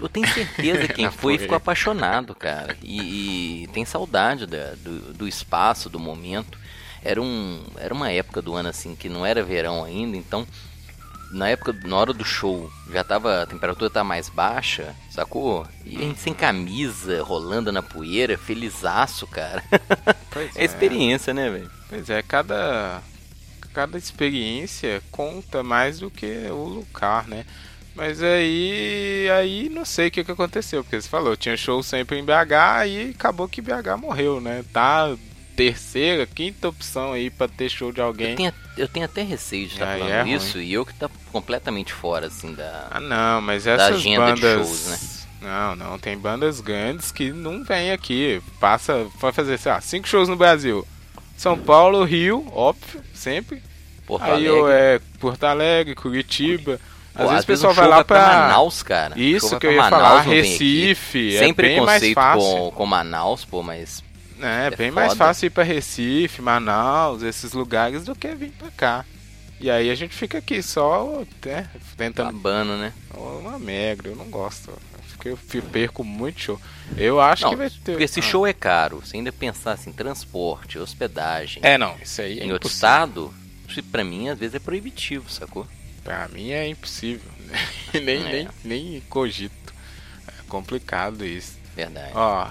[0.00, 2.76] Eu tenho certeza que quem foi ficou apaixonado, cara.
[2.82, 6.58] E, e tem saudade da- do, do espaço, do momento.
[7.04, 10.46] Era, um, era uma época do ano assim que não era verão ainda, então
[11.32, 15.66] na época, na hora do show, já tava, a temperatura tá mais baixa, sacou?
[15.84, 19.64] E a gente sem camisa, rolando na poeira, felizaço, cara.
[20.30, 21.70] Pois É experiência, né, velho?
[21.88, 23.02] Pois é, cada,
[23.72, 27.46] cada experiência conta mais do que o lugar, né?
[27.94, 32.18] Mas aí, aí não sei o que, que aconteceu, porque você falou, tinha show sempre
[32.18, 34.64] em BH e acabou que BH morreu, né?
[34.72, 35.14] Tá
[35.56, 38.30] terceira, quinta opção aí pra ter show de alguém.
[38.30, 40.34] Eu tenho, eu tenho até receio de estar Aí falando é ruim.
[40.34, 42.88] isso e eu que tá completamente fora, assim, da.
[42.90, 44.66] Ah não, mas essas agenda de bandas.
[44.66, 44.98] shows, né?
[45.42, 48.40] Não, não, tem bandas grandes que não vêm aqui.
[48.60, 50.86] Passa, vai fazer, sei lá, cinco shows no Brasil.
[51.36, 53.60] São Paulo, Rio, óbvio, sempre.
[54.06, 54.72] Porto Aí Alegre.
[54.72, 56.78] é Porto Alegre, Curitiba.
[57.14, 58.20] Pô, Às vezes o pessoal um vai lá pra.
[58.26, 59.18] Manaus, cara.
[59.18, 60.20] Isso que eu ia Manaus, falar.
[60.22, 61.32] Recife.
[61.32, 62.40] Sem é mais preconceito fácil.
[62.40, 64.02] com, com Manaus, pô, mas.
[64.46, 65.24] É, é bem mais foda.
[65.26, 69.04] fácil ir pra Recife, Manaus, esses lugares do que vir pra cá.
[69.60, 72.92] E aí a gente fica aqui só né, tentando Babando, né?
[73.14, 74.72] uma merda, eu não gosto.
[75.24, 76.60] Eu fico- perco muito show.
[76.96, 77.92] Eu acho Não, que vai ter.
[77.92, 78.22] Porque esse Ah.
[78.24, 79.00] show é caro.
[79.04, 81.62] Você ainda pensar assim, transporte, hospedagem.
[81.64, 82.88] É, não, isso aí é em outro impossível.
[82.88, 83.34] estado,
[83.68, 85.64] isso pra mim às vezes é proibitivo, sacou?
[86.02, 87.30] Pra mim é impossível.
[87.94, 88.32] nem, É.
[88.32, 89.72] nem, nem cogito.
[90.26, 91.56] É complicado isso.
[91.76, 92.10] Verdade.
[92.16, 92.48] Ó,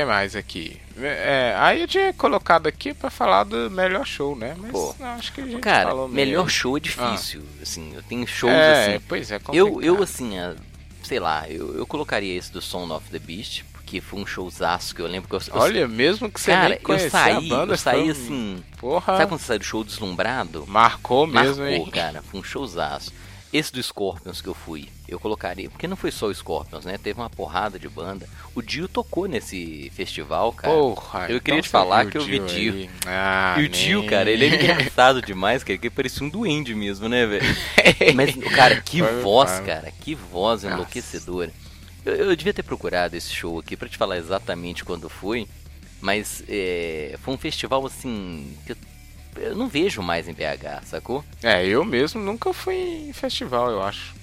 [0.00, 0.80] que mais aqui?
[1.00, 4.54] É, aí eu tinha colocado aqui pra falar do melhor show, né?
[4.58, 4.94] Mas Pô.
[4.98, 7.42] não, acho que a gente Cara, falou melhor show é difícil.
[7.62, 9.04] Assim, eu tenho shows é, assim.
[9.08, 9.82] pois é, Eu, complicado.
[9.96, 10.54] eu assim, ah,
[11.02, 14.94] sei lá, eu, eu colocaria esse do Son of the Beast, porque foi um showzaço
[14.94, 15.40] que eu lembro que eu.
[15.54, 18.62] eu- Olha, mesmo que você cara, nem eu saí, banda, eu saí assim.
[18.78, 20.64] Porra, Sabe quando você sai do show deslumbrado?
[20.66, 21.90] marcou mesmo, Marcou, hein?
[21.90, 22.22] cara.
[22.22, 23.12] Foi um showzaço.
[23.52, 25.70] Esse do Scorpions que eu fui, eu colocaria.
[25.70, 26.98] Porque não foi só o Scorpions, né?
[26.98, 28.28] Teve uma porrada de banda.
[28.54, 30.74] O Dio tocou nesse festival, cara.
[30.74, 32.90] Porra, eu queria então te falar que eu vi Dio.
[33.06, 37.08] Ah, E o Dio, cara, ele é engraçado demais, cara, que parecia um duende mesmo,
[37.08, 37.56] né, velho?
[38.14, 41.50] Mas, cara, que voz, cara, que voz enlouquecedora.
[42.04, 45.46] Eu, eu devia ter procurado esse show aqui pra te falar exatamente quando foi,
[46.00, 48.76] mas é, foi um festival assim que eu,
[49.40, 51.24] eu não vejo mais em BH, sacou?
[51.42, 52.74] É, eu mesmo nunca fui
[53.08, 54.14] em festival, eu acho.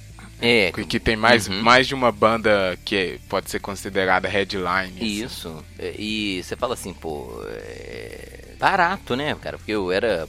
[0.42, 1.62] É, Que, que tem mais, Uhum.
[1.62, 4.94] mais de uma banda que pode ser considerada headline.
[4.98, 5.24] assim.
[5.24, 5.64] Isso.
[5.80, 9.58] É, E você fala assim, pô, é barato, né, cara?
[9.58, 10.28] Porque eu era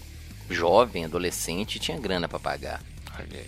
[0.48, 2.80] jovem, adolescente e tinha grana pra pagar.
[3.18, 3.46] Olha aí.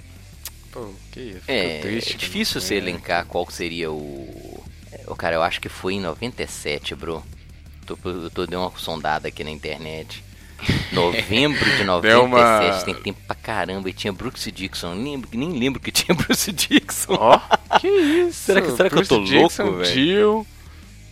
[0.72, 1.42] Pô, que isso.
[1.46, 2.14] É, triste.
[2.14, 2.78] é difícil você É.
[2.78, 4.62] elencar qual seria o.
[4.92, 7.24] é, O cara, eu acho que foi em 97, bro.
[7.86, 10.22] Tô, eu tô dando uma sondada aqui na internet.
[10.92, 13.88] Novembro de 97, Deu uma- tem tempo pra caramba.
[13.88, 14.94] E tinha Brooks Dixon.
[14.94, 17.14] Nem lembro, nem lembro que tinha Bruce Dixon.
[17.18, 17.38] Ó,
[17.78, 18.32] que isso?
[18.40, 20.46] Será que- será que eu tô Dixon, louco, velho?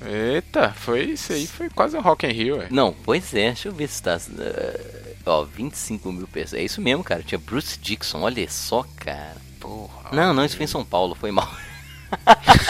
[0.04, 2.66] Eita, foi isso aí, foi quase um Rock in Rio, ué.
[2.70, 4.18] Não, pois é, deixa eu ver se tá.
[4.38, 4.80] eh,
[5.24, 6.60] ó, 25 mil pessoas.
[6.60, 7.22] É isso mesmo, cara.
[7.22, 9.36] Tinha Bruce Dixon, olha só, cara.
[9.58, 10.10] Porra.
[10.12, 11.48] Não, não, isso foi em São Paulo, foi mal.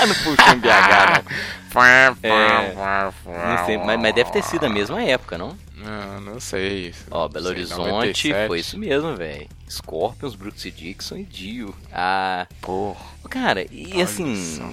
[0.07, 1.25] não em BH,
[2.23, 3.57] É, não.
[3.59, 5.57] Não sei, mas, mas deve ter sido a mesma época, não?
[5.77, 6.95] Não, não sei.
[7.11, 8.47] Ó, Belo Sei, Horizonte, 97.
[8.49, 9.47] foi isso mesmo, velho.
[9.69, 11.75] Scorpions, Brooks Dixon e Dio.
[11.93, 13.05] Ah, Porra.
[13.29, 14.73] cara, e Olha assim, só.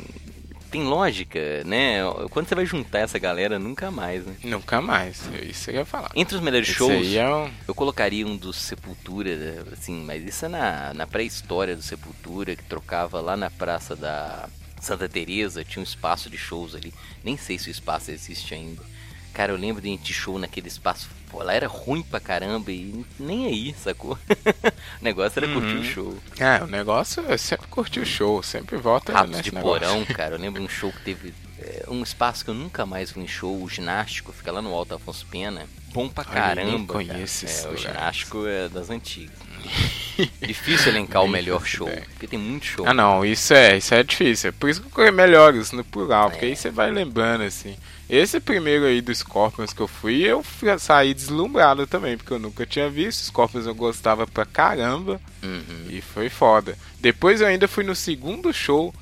[0.71, 1.97] tem lógica, né?
[2.29, 4.35] Quando você vai juntar essa galera, nunca mais, né?
[4.43, 5.21] Nunca mais.
[5.43, 6.09] Isso eu ia falar.
[6.15, 7.51] Entre os melhores shows, é um...
[7.67, 12.63] eu colocaria um do Sepultura, assim, mas isso é na, na pré-história do Sepultura, que
[12.63, 14.47] trocava lá na praça da
[14.79, 16.93] Santa Teresa, tinha um espaço de shows ali.
[17.23, 18.92] Nem sei se o espaço existe ainda.
[19.33, 21.09] Cara, eu lembro de gente show naquele espaço.
[21.29, 24.15] Pô, lá era ruim pra caramba e nem aí, sacou?
[25.01, 25.83] o negócio era curtir o Uhum.
[25.83, 26.17] show.
[26.37, 29.79] É, o negócio é sempre curtir o show, sempre volta Ratos nesse de negócio.
[29.79, 30.35] porão, cara.
[30.35, 33.27] Eu lembro um show que teve é, um espaço que eu nunca mais fui em
[33.27, 35.65] show, o ginástico, fica lá no Alto Afonso Pena.
[35.91, 36.93] Bom pra Olha, eu caramba.
[36.93, 37.53] conheço cara.
[37.57, 39.33] esse É, o ginástico é das antigas.
[40.45, 42.05] Difícil elencar o melhor show, ideia.
[42.11, 42.85] porque tem muito show.
[42.87, 44.49] Ah não, isso é, isso é difícil.
[44.49, 46.49] É por isso que eu coloquei melhores no plural, porque É.
[46.49, 47.75] aí você vai lembrando assim.
[48.09, 50.43] Esse primeiro aí do Scorpions que eu fui, eu
[50.77, 53.23] saí deslumbrado também, porque eu nunca tinha visto.
[53.25, 55.87] Scorpions eu gostava pra caramba Uhum.
[55.89, 56.77] e foi foda.
[56.99, 58.93] Depois eu ainda fui no segundo show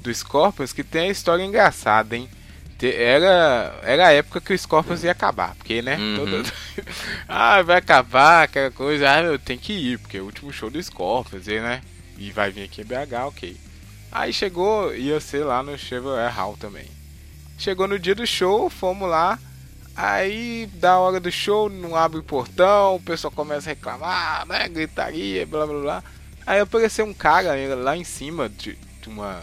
[0.00, 2.28] do Scorpions que tem a história engraçada, hein?
[2.86, 5.96] Era, era a época que o Scorpions ia acabar, porque, né?
[5.96, 6.16] Uhum.
[6.16, 6.52] todo-
[7.28, 9.10] ah, vai acabar, aquela coisa.
[9.10, 11.82] Ah, eu tenho que ir, porque é o último show do Scorpions, e, né?
[12.16, 13.56] E vai vir aqui em BH, ok.
[14.12, 16.86] Aí chegou, ia ser lá no Chevrolet Hall também.
[17.58, 19.38] Chegou no dia do show, fomos lá.
[19.96, 24.68] Aí, da hora do show, não abre o portão, o pessoal começa a reclamar, né?
[24.68, 26.04] Gritaria, blá blá blá.
[26.46, 29.42] Aí apareceu um cara lá em cima de, de uma.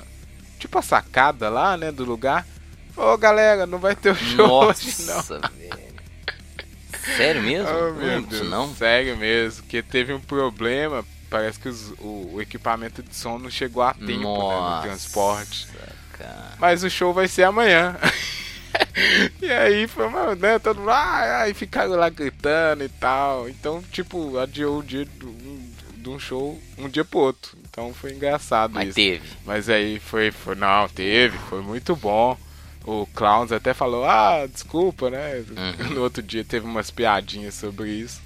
[0.57, 1.91] Tipo a sacada lá, né?
[1.91, 2.47] Do lugar.
[2.95, 5.15] Ô galera, não vai ter o show hoje não.
[5.15, 5.85] Nossa, velho.
[7.17, 7.67] Sério mesmo?
[7.69, 8.73] Oh, meu disso, Deus, não?
[8.75, 11.05] sério mesmo, que teve um problema.
[11.29, 14.87] Parece que os- o, o equipamento de som não chegou a tempo né, no Nossa,
[14.87, 15.67] transporte.
[16.17, 16.53] cara.
[16.59, 17.95] Mas o show vai ser amanhã.
[19.41, 23.47] e aí foi uma, né, todo mundo, ah, aí ficaram lá gritando e tal.
[23.49, 27.57] Então, tipo, adiou o dia do- um- de um show um dia pro outro.
[27.69, 28.95] Então foi engraçado Mas isso.
[28.95, 29.27] teve.
[29.45, 32.37] Mas aí foi, foi, não, teve, foi muito bom.
[32.85, 35.43] O Clowns até falou, ah, desculpa, né?
[35.49, 35.95] Uhum.
[35.95, 38.21] No outro dia teve umas piadinhas sobre isso.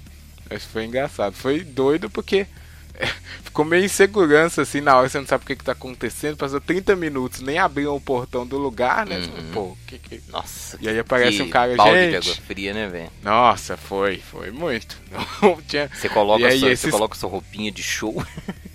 [0.50, 1.32] Mas foi engraçado.
[1.34, 2.46] Foi doido porque
[3.42, 6.36] ficou meio insegurança assim na hora, você não sabe o que, que tá acontecendo.
[6.36, 9.18] Passou 30 minutos, nem abriram o portão do lugar, né?
[9.18, 9.50] Uhum.
[9.52, 10.20] Pô, que que.
[10.28, 10.76] Nossa.
[10.80, 12.10] E aí aparece um cara, balde gente.
[12.10, 13.10] de água fria, né, velho?
[13.22, 14.98] Nossa, foi, foi muito.
[15.40, 15.88] Não tinha.
[15.94, 18.22] Você coloca, E aí sua, você esses- coloca sua roupinha de show,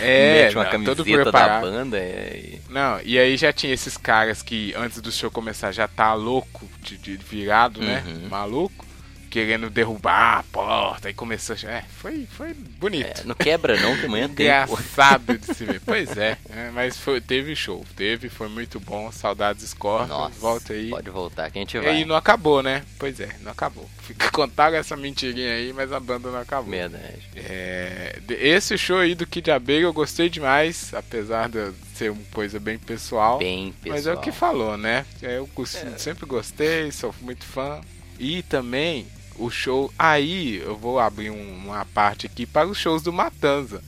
[0.00, 2.60] É, mete uma não, todo camiseta da banda é, e...
[2.70, 6.68] Não, e aí já tinha esses caras que antes do show começar já tá louco,
[6.80, 8.02] de, de virado, né?
[8.06, 8.28] Uhum.
[8.28, 8.86] Maluco,
[9.30, 11.08] querendo derrubar a porta.
[11.08, 11.56] Aí começou.
[11.64, 13.22] a- É, foi, foi bonito.
[13.22, 14.46] É, não quebra não, que amanhã tem.
[14.46, 15.80] Engraçado de se ver.
[15.84, 17.84] Pois é, é, mas foi, teve show.
[17.96, 19.10] Teve, foi muito bom.
[19.12, 20.08] Saudades Scorpions.
[20.08, 20.90] Nossa, Volta aí.
[20.90, 21.88] pode voltar que a gente E vai.
[21.90, 22.82] aí não acabou, né?
[22.98, 23.88] Pois é, não acabou.
[24.02, 26.70] Fica contaram essa mentirinha aí, mas a banda não acabou.
[26.70, 27.22] Verdade.
[27.36, 32.58] É, esse show aí do Kid Abelha eu gostei demais, apesar de ser uma coisa
[32.60, 33.38] bem pessoal.
[33.38, 33.96] Bem pessoal.
[33.96, 35.04] Mas é o que falou, né?
[35.22, 35.98] Eu cos- É.
[35.98, 37.80] sempre gostei, sou muito fã.
[38.18, 39.06] E também
[39.38, 39.92] o show.
[39.98, 43.82] Aí eu vou abrir um- uma parte aqui para os shows do Matanza.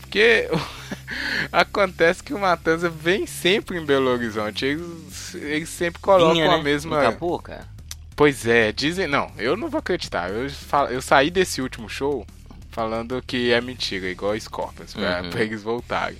[0.00, 0.48] Porque
[1.50, 4.64] acontece que o Matanza vem sempre em Belo Horizonte.
[4.64, 6.62] Eles, eles sempre colocam Vinha, a né?
[6.62, 7.00] mesma.
[7.00, 7.66] Não acabou, cara?
[8.14, 9.06] Pois é, dizem.
[9.06, 10.30] Não, eu não vou acreditar.
[10.30, 12.26] Eu, fal- eu saí desse último show
[12.70, 15.30] falando que é mentira, igual Scorpions, pra, Uhum.
[15.30, 16.18] pra eles voltarem.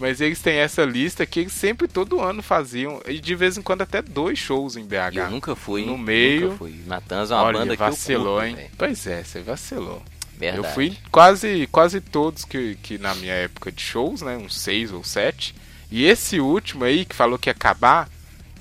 [0.00, 3.02] Mas eles têm essa lista que eles sempre, todo ano, faziam.
[3.06, 5.14] E de vez em quando até dois shows em BH.
[5.16, 5.84] Eu nunca fui.
[5.84, 6.46] No meio.
[6.46, 6.74] Nunca fui.
[6.86, 8.70] Matanza é uma Olha, banda que vacilou, eu curto, hein?
[8.78, 10.02] Pois é, você vacilou.
[10.38, 10.66] Verdade.
[10.66, 14.38] Eu fui quase, quase todos que, que na minha época de shows, né?
[14.38, 15.54] Uns seis ou sete.
[15.90, 18.08] E esse último aí, que falou que ia acabar,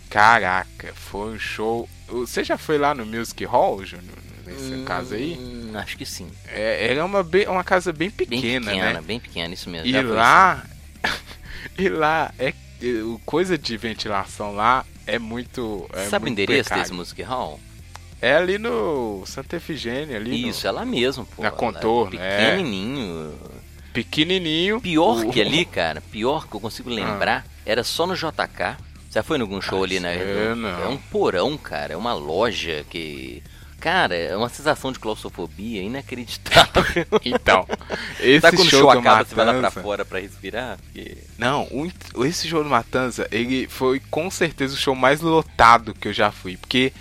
[0.09, 1.87] caraca, foi um show.
[2.09, 4.17] Você já foi lá no Music Hall, Júnior?
[4.45, 5.39] Nesse Hum, caso aí?
[5.75, 6.27] Acho que sim.
[6.47, 9.01] É, era uma, uma casa bem Bem pequena, pequena, né?
[9.01, 9.87] bem pequena, isso mesmo.
[9.87, 10.65] E lá.
[11.77, 12.53] E lá, é,
[13.03, 15.89] o coisa de ventilação lá é muito.
[15.93, 16.83] É Sabe o muito endereço precário.
[16.83, 17.59] desse Music Hall?
[18.21, 21.41] É ali no Santa Efigênia, ali no- Isso, é lá mesmo, pô.
[21.41, 22.49] Na Contorno, é.
[22.51, 23.33] Pequenininho.
[23.93, 24.81] pequenininho.
[24.81, 28.77] Pior O- que ali, cara, pior que eu consigo lembrar, era só no JK.
[29.11, 30.17] Já foi em algum show Ah, ali, né?
[30.21, 30.83] eu não.
[30.83, 31.93] É um porão, cara.
[31.93, 33.41] É uma loja que.
[33.79, 36.83] Cara, é uma sensação de claustrofobia inacreditável.
[37.23, 37.65] Então,
[38.19, 40.77] esse Sabe quando o show, show acaba, você vai lá pra Matanza, fora pra respirar?
[40.77, 41.17] Porque...
[41.37, 46.07] Não, o- esse show do Matanza, ele foi com certeza o show mais lotado que
[46.09, 46.91] eu já fui, porque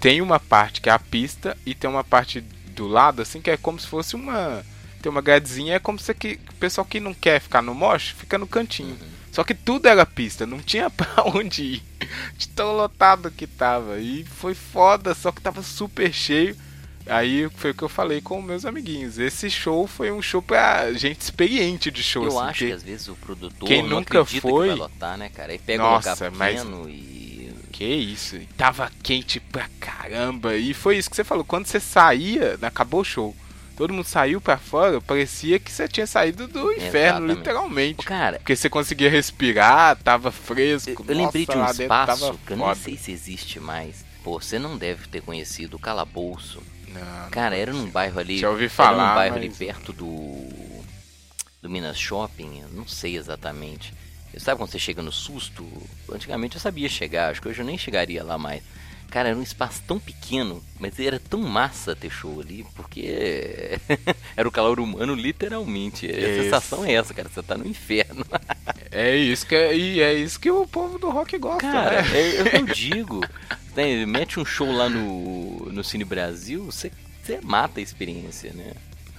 [0.00, 3.50] tem uma parte que é a pista e tem uma parte do lado assim que
[3.50, 4.64] é como se fosse uma
[5.00, 8.14] tem uma gradezinha, é como se que, o pessoal que não quer ficar no mosh
[8.18, 8.96] fica no cantinho.
[9.34, 11.82] Só que tudo era pista, não tinha pra onde ir.
[12.38, 13.98] De tão lotado que tava.
[13.98, 16.56] E foi foda, só que tava super cheio.
[17.06, 19.18] aí foi o que eu falei com meus amiguinhos.
[19.18, 22.24] Esse show foi um show pra gente experiente de show.
[22.24, 25.18] Eu assim, acho que- que às vezes o produtor quem nunca foi- que vai lotar,
[25.18, 25.52] né, cara?
[25.52, 27.24] Aí pega Nossa, um lugar mas- pequeno e...
[27.72, 30.54] Que isso, e tava quente pra caramba.
[30.56, 33.34] E foi isso que você falou, quando você saía, acabou o show.
[33.76, 36.86] Todo mundo saiu pra fora, parecia que você tinha saído do inferno,
[37.26, 37.36] Exatamente.
[37.38, 38.04] literalmente.
[38.06, 40.90] Cara, Porque você conseguia respirar, tava fresco.
[40.90, 44.04] eu, eu lembrei de nossa, um espaço que eu nem sei se existe mais.
[44.22, 46.62] Pô, você não deve ter conhecido o Calabouço.
[46.88, 48.38] Não, Cara, era num bairro ali.
[48.38, 50.48] Já ouvi Era falar, num bairro mas- ali perto do.
[51.60, 53.92] do Minas Shopping, eu não sei exatamente.
[54.38, 55.64] Sabe quando você chega no susto?
[56.12, 58.62] Antigamente eu sabia chegar, acho que hoje eu nem chegaria lá mais.
[59.14, 63.78] Cara, era um espaço tão pequeno, mas era tão massa ter show ali, porque
[64.36, 66.04] era o calor humano, literalmente.
[66.04, 66.42] A Isso.
[66.42, 68.26] sensação é essa, cara, você tá no inferno.
[68.96, 72.16] É isso que é, e é isso que o povo do rock gosta, Cara, né?
[72.16, 73.22] é, é eu digo.
[73.74, 78.72] Né, mete um show lá no, no Cine Brasil, você, você mata a experiência, né?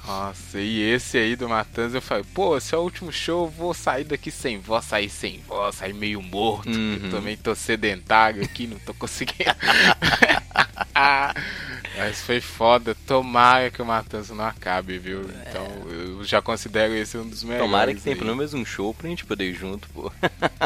[0.05, 3.49] Nossa, e esse aí do Matanza eu falei, pô, esse é o último show, eu
[3.49, 6.69] vou sair daqui sem voz, sair sem voz, sair meio morto.
[6.69, 6.99] Uhum.
[7.03, 9.55] Eu também tô sedentário aqui, não tô conseguindo.
[11.97, 15.21] Mas foi foda, tomara que o Matanza não acabe, viu?
[15.21, 17.65] Então eu já considero esse um dos melhores.
[17.65, 20.11] Tomara que tenha pelo menos um show pra gente poder ir junto, pô.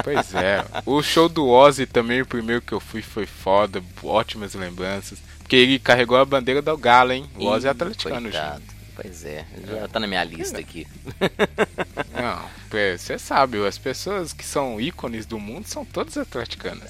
[0.03, 0.65] Pois é.
[0.85, 5.19] O show do Ozzy também, o primeiro que eu fui, foi foda, ótimas lembranças.
[5.39, 7.29] Porque ele carregou a bandeira do Galo, hein?
[7.35, 8.78] O Ozzy é atleticano, gente.
[9.01, 10.85] Pois é, já tá na minha lista aqui.
[12.13, 16.89] Não, é, você sabe, as pessoas que são ícones do mundo são todas atleticanas.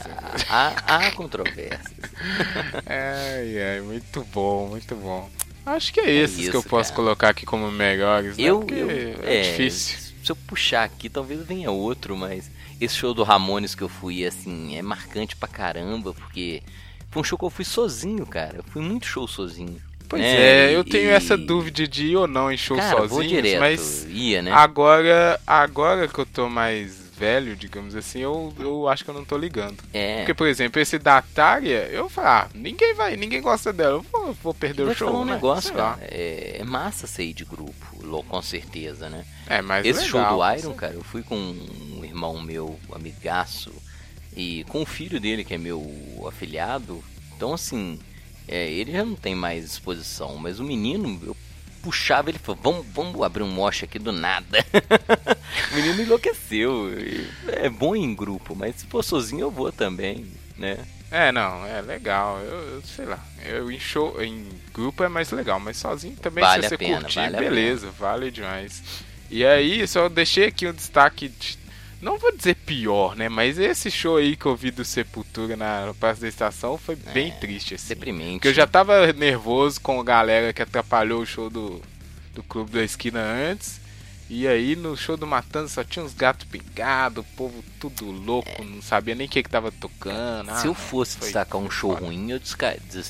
[0.49, 0.67] Há,
[1.07, 1.93] há controvérsias.
[2.85, 5.29] Ai, ai, muito bom, muito bom.
[5.65, 6.95] Acho que é esses isso, que eu posso cara.
[6.95, 8.43] colocar aqui como melhores, né?
[8.43, 8.89] Eu, eu-
[9.23, 9.97] é, difícil.
[10.23, 12.49] Se eu puxar aqui, talvez venha outro, mas
[12.81, 16.61] esse show do Ramones que eu fui, assim, é marcante pra caramba, porque
[17.09, 18.57] foi um show que eu fui sozinho, cara.
[18.57, 19.79] Eu fui muito show sozinho.
[20.09, 20.71] Pois né?
[20.71, 24.05] é, eu tenho E- essa dúvida de ir ou não em show Cara, sozinho, mas
[24.09, 24.51] ia, né?
[24.51, 29.25] agora, agora que eu tô mais velho, digamos assim, eu, eu acho que eu não
[29.25, 29.77] tô ligando.
[29.93, 30.19] É.
[30.19, 34.01] Porque, por exemplo, esse da Tária, eu falo, ah, ninguém vai, ninguém gosta dela, eu
[34.09, 35.33] vou, vou perder Vou o show, falar um né?
[35.33, 35.99] negócio, cara.
[36.01, 39.25] É, é massa você ir de grupo, com certeza, né?
[39.47, 43.71] É, mas Esse legal, show do Iron, cara, eu fui com um irmão meu, amigaço,
[44.35, 45.83] e com o filho dele, que é meu
[46.25, 47.03] afilhado.
[47.35, 47.99] Então, assim,
[48.49, 51.37] é, ele já não tem mais disposição, mas o menino, eu
[51.83, 54.65] puxava, ele falou: vamos, vamos abrir um moche aqui do nada.
[55.71, 56.89] o menino enlouqueceu.
[57.47, 60.25] É bom em grupo, mas se for sozinho eu vou também,
[60.57, 60.77] né?
[61.11, 62.39] É, não, é legal.
[62.39, 63.19] Eu, eu sei lá.
[63.45, 67.01] Eu em show, em grupo é mais legal, mas sozinho também Vale se você pena,
[67.01, 68.81] curtir, vale beleza, vale demais.
[69.31, 71.58] E aí, só deixei aqui um destaque de-
[72.01, 75.93] não vou dizer pior, né, mas esse show aí que eu vi do Sepultura na
[75.99, 77.89] Praça da Estação foi bem triste assim.
[77.89, 78.33] Deprimente.
[78.35, 81.81] Porque eu já tava nervoso com a galera que atrapalhou o show do,
[82.33, 83.79] do Clube da Esquina antes.
[84.29, 88.63] E aí no show do Matanza só tinha uns gatos pingados, o povo tudo louco,
[88.63, 90.45] não sabia nem o que que tava tocando.
[90.57, 92.39] Se Ah, eu fosse foi destacar um show ruim, eu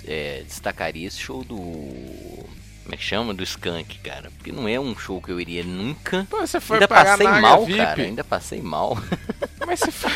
[0.07, 1.59] é, destacaria esse show do.
[2.89, 3.35] Como é que chama?
[3.35, 4.31] Do Skunk, cara.
[4.31, 6.25] Porque não é um show que eu iria nunca.
[6.27, 7.77] Pô, você foi ainda passei mal, VIP.
[7.77, 8.01] cara.
[8.01, 8.97] Ainda passei mal.
[9.63, 10.11] Mas você foi...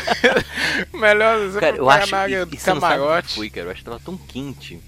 [0.98, 3.34] Melhor você cara, eu acho na do e você não sabe o que camarote.
[3.36, 3.66] foi, cara.
[3.68, 4.80] Eu acho que tava tão quente,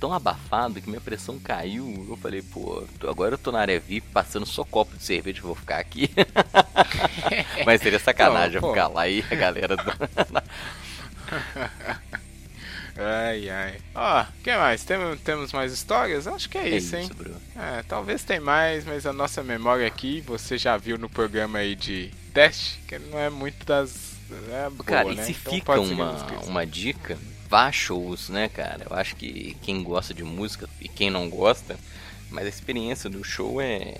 [0.00, 2.06] tão abafado que minha pressão caiu.
[2.08, 5.54] Eu falei, pô, agora eu tô na área VIP passando só copo de cerveja, vou
[5.54, 6.08] ficar aqui.
[7.66, 9.76] Mas seria sacanagem Pô, eu ficar lá e a galera.
[12.96, 13.78] Ai, ai.
[13.94, 14.84] Ó, o que mais?
[14.84, 16.26] Temos, temos mais histórias?
[16.26, 17.04] Acho que é, É isso, hein?
[17.04, 17.40] isso, Bruno.
[17.56, 21.74] É, talvez tem mais, mas a nossa memória aqui, você já viu no programa aí
[21.74, 24.14] de teste, que não é muito das.
[24.50, 25.24] É boa, Cara, e né?
[25.24, 26.12] se Então fica uma,
[26.46, 27.18] uma dica,
[27.48, 28.86] vá a shows, né, cara?
[28.88, 31.76] Eu acho que quem gosta de música e quem não gosta,
[32.30, 33.96] mas a experiência do show é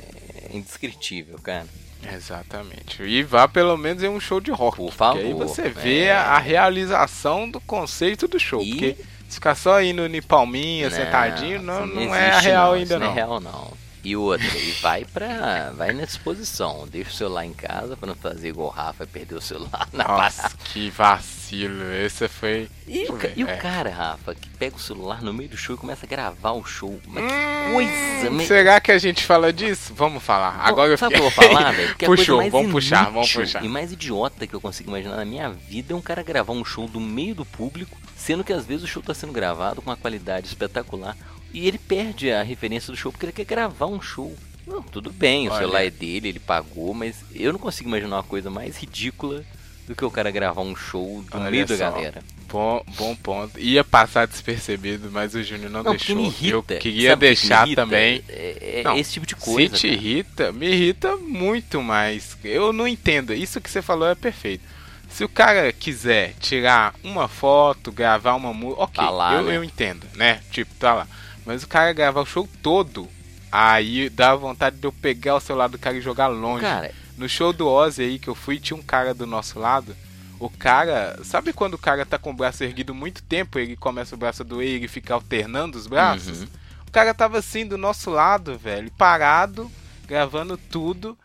[0.50, 1.66] indescritível, cara.
[2.12, 3.02] Exatamente.
[3.02, 4.76] E vá pelo menos em um show de rock.
[4.76, 6.12] Por porque aí favor, você vê é.
[6.12, 8.60] a realização do conceito do show.
[8.62, 8.96] E- Porque
[9.28, 13.10] ficar só indo em palminha, sentadinho, não, isso não, é real não, ainda isso não.
[13.10, 13.83] é real, não.
[14.04, 15.70] E outra, e vai pra.
[15.74, 16.86] vai na exposição.
[16.86, 20.06] Deixa o celular em casa pra não fazer igual o Rafa perder o celular na
[20.06, 20.54] Nossa, parada.
[20.64, 21.90] que vacilo.
[21.94, 22.68] Esse foi.
[22.86, 23.56] E, o, e o é.
[23.56, 26.64] cara, Rafa, que pega o celular no meio do show e começa a gravar o
[26.64, 27.00] show.
[27.06, 29.94] Mas Hum, que coisa, me- Será que a gente fala disso?
[29.94, 30.60] Vamos falar.
[30.60, 31.92] Agora eu Sabe o que eu vou falar, velho?
[32.00, 33.64] A Puxou, vamos puxar, vamos puxar.
[33.64, 36.64] E mais idiota que eu consigo imaginar na minha vida é um cara gravar um
[36.64, 39.88] show do meio do público, sendo que às vezes o show tá sendo gravado com
[39.90, 41.16] uma qualidade espetacular
[41.54, 44.34] e ele perde a referência do show porque ele quer gravar um show.
[44.66, 45.60] Não, tudo bem, o Olha.
[45.60, 49.44] celular é dele, ele pagou, mas eu não consigo imaginar uma coisa mais ridícula
[49.86, 52.22] do que o cara gravar um show do Olha meio da galera.
[52.48, 53.58] Bom, bom ponto.
[53.60, 56.16] Ia passar despercebido, mas o Júnior não, Não, deixou.
[56.16, 56.74] me irrita.
[56.74, 57.82] Eu queria Sabe o que que deixar irrita?
[57.82, 58.24] também.
[58.28, 59.74] É, é Não, esse tipo de coisa.
[59.76, 60.00] Se te cara.
[60.00, 62.36] irrita, me irrita muito mais.
[62.44, 63.34] Eu não entendo.
[63.34, 64.62] Isso que você falou é perfeito.
[65.10, 69.56] Se o cara quiser tirar uma foto, gravar uma música, ok, Tá lá, eu, né?
[69.56, 70.40] eu entendo, né?
[70.50, 71.06] Tipo, tá lá.
[71.44, 73.08] Mas o cara gravar o show todo,
[73.52, 76.62] aí dá vontade de eu pegar o celular do cara e jogar longe.
[76.62, 79.94] Cara, No show do Ozzy aí que eu fui, tinha um cara do nosso lado.
[80.40, 84.14] O cara, sabe quando o cara tá com o braço erguido muito tempo, ele começa
[84.14, 86.42] o braço a doer e ele fica alternando os braços?
[86.42, 86.48] Uhum.
[86.88, 89.70] O cara tava assim do nosso lado, velho, parado,
[90.06, 91.16] gravando tudo.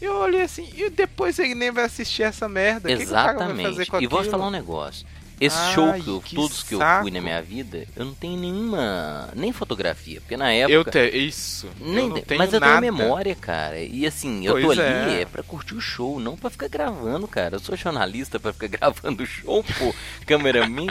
[0.00, 2.88] Eu olhei assim, e depois ele nem vai assistir essa merda.
[2.88, 3.90] O que que o cara vai fazer exatamente.
[3.90, 5.06] com E vou te falar um negócio.
[5.40, 7.02] Esse Ai, show que eu, que todos que eu saco.
[7.02, 9.28] fui na minha vida, eu não tenho nenhuma.
[9.36, 10.20] nem fotografia.
[10.20, 10.90] Porque na Eu época.
[10.90, 11.68] te, isso.
[11.80, 12.80] nem eu não te- tenho mas eu nada.
[12.80, 13.78] tenho memória, cara.
[13.80, 15.20] E assim, eu tô Pois ali é.
[15.22, 17.56] é pra curtir o show, não pra ficar gravando, cara.
[17.56, 19.94] Eu sou jornalista pra ficar gravando o show, pô.
[20.26, 20.86] Cameraman.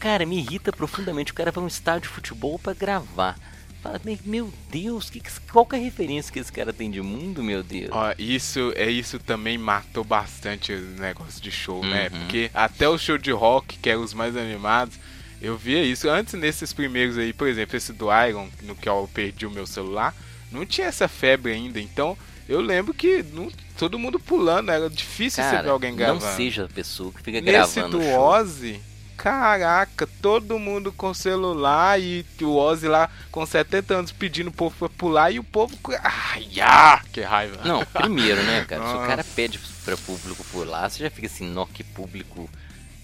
[0.00, 1.30] Cara, me irrita profundamente.
[1.30, 3.36] O cara vai um estádio de futebol pra gravar.
[3.82, 6.90] Fala, "Me- meu Deus, que, que- qual que é a referência que esse cara tem
[6.90, 7.88] de mundo, meu Deus?
[7.92, 12.10] Ó, isso é isso também matou bastante o negócio de show, né?
[12.12, 12.18] Uhum.
[12.20, 14.96] Porque até o show de rock, que eram os mais animados,
[15.40, 16.08] eu via isso.
[16.10, 19.66] Antes nesses primeiros aí, por exemplo, esse do Iron, no que eu perdi o meu
[19.66, 20.14] celular,
[20.52, 21.80] não tinha essa febre ainda.
[21.80, 25.96] Então, eu lembro que não- todo mundo pulando, era difícil você ver Cara, alguém não
[25.96, 26.36] gravando.
[26.36, 28.20] seja a pessoa que fica Nesse gravando do o show.
[28.20, 28.80] Ozzy,
[29.20, 34.74] caraca, todo mundo com celular e o Ozzy lá com 70 anos pedindo o povo
[34.78, 35.76] pra pular e o povo.
[36.02, 37.60] Ai, ah, que raiva.
[37.62, 38.82] Não, primeiro, né, cara?
[38.82, 39.28] Se o cara Nossa.
[39.36, 42.48] pede pra público por lá, você já fica assim, nó, que público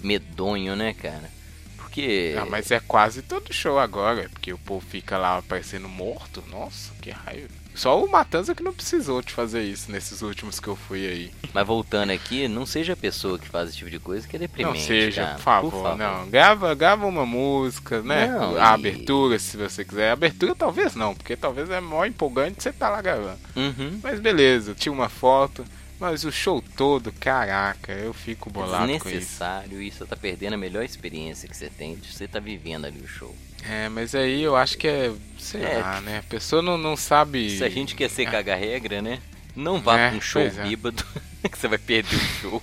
[0.02, 1.30] medonho, né, cara?
[1.76, 2.34] Porque.
[2.40, 6.42] Ah, mas é quase todo show agora, porque o povo fica lá parecendo morto.
[6.48, 7.48] Nossa, que raiva.
[7.76, 11.30] Só o Matanza que não precisou de fazer isso nesses últimos que eu fui aí.
[11.52, 14.38] Mas voltando aqui, não seja a pessoa que faz esse tipo de coisa que é
[14.38, 14.78] deprimente.
[14.78, 15.60] não seja, cara.
[15.60, 16.28] por, favor, não.
[16.28, 18.28] Grava, grava uma música, né?
[18.28, 20.10] Não, a e- abertura, se você quiser.
[20.10, 23.38] A abertura talvez não, porque talvez é mó empolgante você tá lá gravando.
[23.54, 24.00] Uhum.
[24.02, 25.64] Mas beleza, tira uma foto.
[25.98, 29.04] Mas o show todo, caraca, eu fico bolado com isso.
[29.04, 32.84] Desnecessário, e você tá perdendo a melhor experiência que você tem de você tá vivendo
[32.84, 33.34] ali o show.
[33.64, 36.18] É, mas aí eu acho que é, sei É, lá, né?
[36.18, 37.56] A pessoa não, não sabe.
[37.56, 39.20] Se a gente quer ser caga-regra, né?
[39.54, 40.50] Não vá É, pra um show é.
[40.50, 41.02] bêbado,
[41.50, 42.62] que você vai perder o show.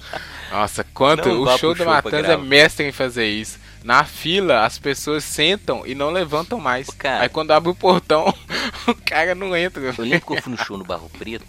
[0.50, 3.58] Nossa, quanto Não o show da Matanza é mestre em fazer isso.
[3.82, 6.88] Na fila, as pessoas sentam e não levantam mais.
[6.88, 7.24] Ô, cara.
[7.24, 8.32] Aí quando abre o portão,
[8.86, 9.82] o cara não entra.
[9.82, 11.46] Eu lembro que eu fui no show no Barro Preto.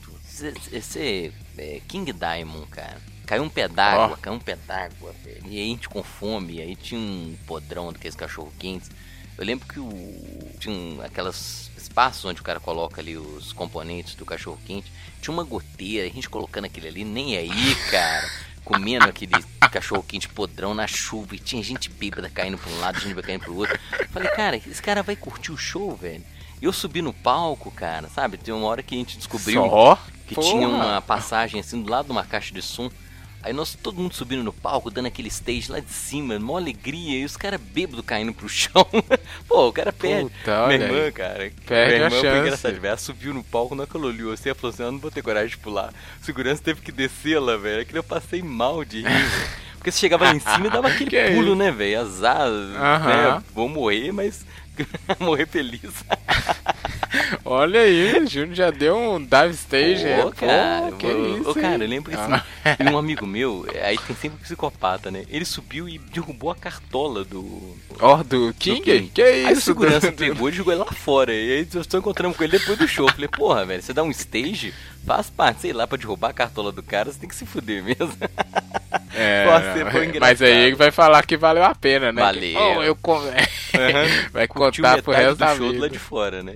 [0.71, 2.97] Esse é King Diamond, cara.
[3.29, 4.17] Caiu um pé d'água, Ó.
[4.19, 5.43] caiu um pé d'água, velho.
[5.45, 8.89] E aí a gente com fome, aí tinha um podrão daqueles cachorro quentes.
[9.37, 10.51] Eu lembro que o.
[10.59, 14.91] Tinha um, aquelas espaços onde o cara coloca ali os componentes do cachorro quente.
[15.21, 18.27] Tinha uma goteira, a gente colocando aquele ali, nem aí, cara.
[18.65, 19.33] Comendo aquele
[19.71, 21.35] cachorro quente podrão na chuva.
[21.35, 23.79] E tinha gente bêbada caindo pra um lado, gente bêbada caindo pro outro.
[24.09, 26.23] Falei, cara, esse cara vai curtir o show, velho.
[26.59, 28.37] Eu subi no palco, cara, sabe?
[28.37, 29.99] Tem uma hora que a gente descobriu Só?
[30.25, 30.47] que Porra.
[30.49, 32.89] tinha uma passagem assim do lado de uma caixa de som.
[33.41, 37.19] Aí nós todo mundo subindo no palco, dando aquele stage lá de cima, mó alegria,
[37.19, 38.85] e os caras bêbados caindo pro chão.
[39.47, 40.29] Pô, o cara perde.
[40.29, 41.11] Puta, Minha irmã, aí.
[41.11, 41.51] cara.
[41.65, 42.39] Perde minha a irmã foi chance.
[42.41, 42.87] engraçado, velho.
[42.87, 44.99] Ela subiu no palco, na hora que ela olhou assim, ela falou assim: Eu não
[44.99, 45.93] vou ter coragem de pular.
[46.21, 47.81] O segurança teve que descê-la, velho.
[47.81, 49.47] Aquilo eu passei mal de rir, velho.
[49.77, 51.55] Porque você chegava lá em cima e dava aquele Que pulo, isso?
[51.55, 52.01] né, velho?
[52.01, 53.35] Azar, Aham.
[53.37, 53.43] né?
[53.55, 54.45] Vou morrer, mas
[55.17, 56.03] morrer feliz.
[57.43, 60.05] Olha aí, o Júnior já deu um dive stage.
[60.05, 60.23] é.
[60.25, 62.91] Ô, cara, Pô, que isso, ô, cara, eu lembro que assim, Ah.
[62.91, 65.23] um amigo meu, aí tem sempre um psicopata, né?
[65.29, 67.75] Ele subiu e derrubou a cartola do.
[67.99, 68.81] Ó, do King?
[68.81, 69.11] King.
[69.13, 69.47] Que isso?
[69.47, 71.33] Aí o segurança do- pegou e jogou ele lá fora.
[71.33, 73.07] E aí eu estou encontrando com ele depois do show.
[73.07, 74.73] Eu Falei, porra, velho, você dá um stage,
[75.05, 77.83] faz parte, sei lá, pra derrubar a cartola do cara, você tem que se fuder
[77.83, 78.15] mesmo.
[79.15, 79.45] É,
[80.19, 82.21] mas aí ele vai falar que valeu a pena, né?
[82.21, 82.41] Valeu.
[82.41, 83.19] Que, "Oh, eu com-
[84.33, 85.81] Vai Curtiu contar pro resto do da show do vida.
[85.83, 86.55] lado de fora, né?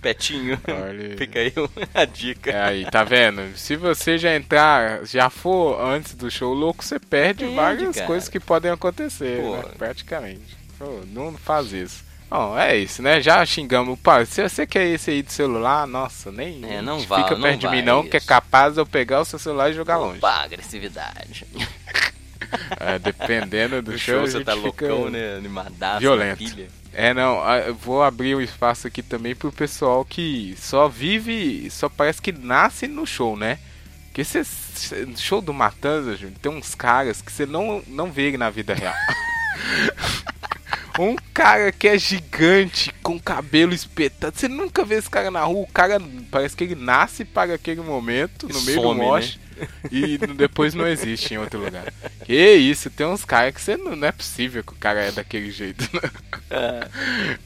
[0.00, 0.60] Petinho.
[0.68, 1.16] Olha.
[1.16, 1.52] Fica aí
[1.94, 2.50] a dica.
[2.50, 3.56] É aí, tá vendo?
[3.56, 8.06] Se você já entrar, já for antes do show louco, você perde, Perde, várias cara.
[8.06, 9.62] coisas que podem acontecer, né?
[9.78, 10.56] Praticamente.
[10.78, 12.04] Pô, não faz isso.
[12.34, 13.20] Bom, é isso, né?
[13.20, 13.96] Já xingamos.
[14.00, 17.38] Pô, se você quer esse aí do celular, nossa, nem É, não fica vá- perto
[17.38, 18.26] não de vai mim não, que é isso.
[18.26, 20.18] capaz de eu pegar o seu celular e jogar longe.
[20.18, 21.46] Opa, agressividade.
[22.80, 25.36] É, dependendo do show, show você gente tá fica loucão, né?
[25.36, 26.38] Animadaço, violento.
[26.38, 26.68] pilha.
[26.92, 31.68] É, não, ah, eu vou abrir um espaço aqui também pro pessoal que só vive,
[31.70, 33.60] só parece que nasce no show, né?
[34.06, 34.44] Porque esse
[35.18, 38.94] show do Matanza, Júnior, tem uns caras que você não, não vê na vida real.
[40.98, 44.38] Um cara que é gigante, com cabelo espetado.
[44.38, 45.62] Você nunca vê esse cara na rua.
[45.62, 49.40] O cara parece que ele nasce para aquele momento, no meio some, do moche.
[49.90, 51.92] E depois não existe em outro lugar.
[52.24, 55.12] Que isso, tem uns caras que você não, não é possível que o cara é
[55.12, 55.88] daquele jeito.
[55.92, 56.88] né?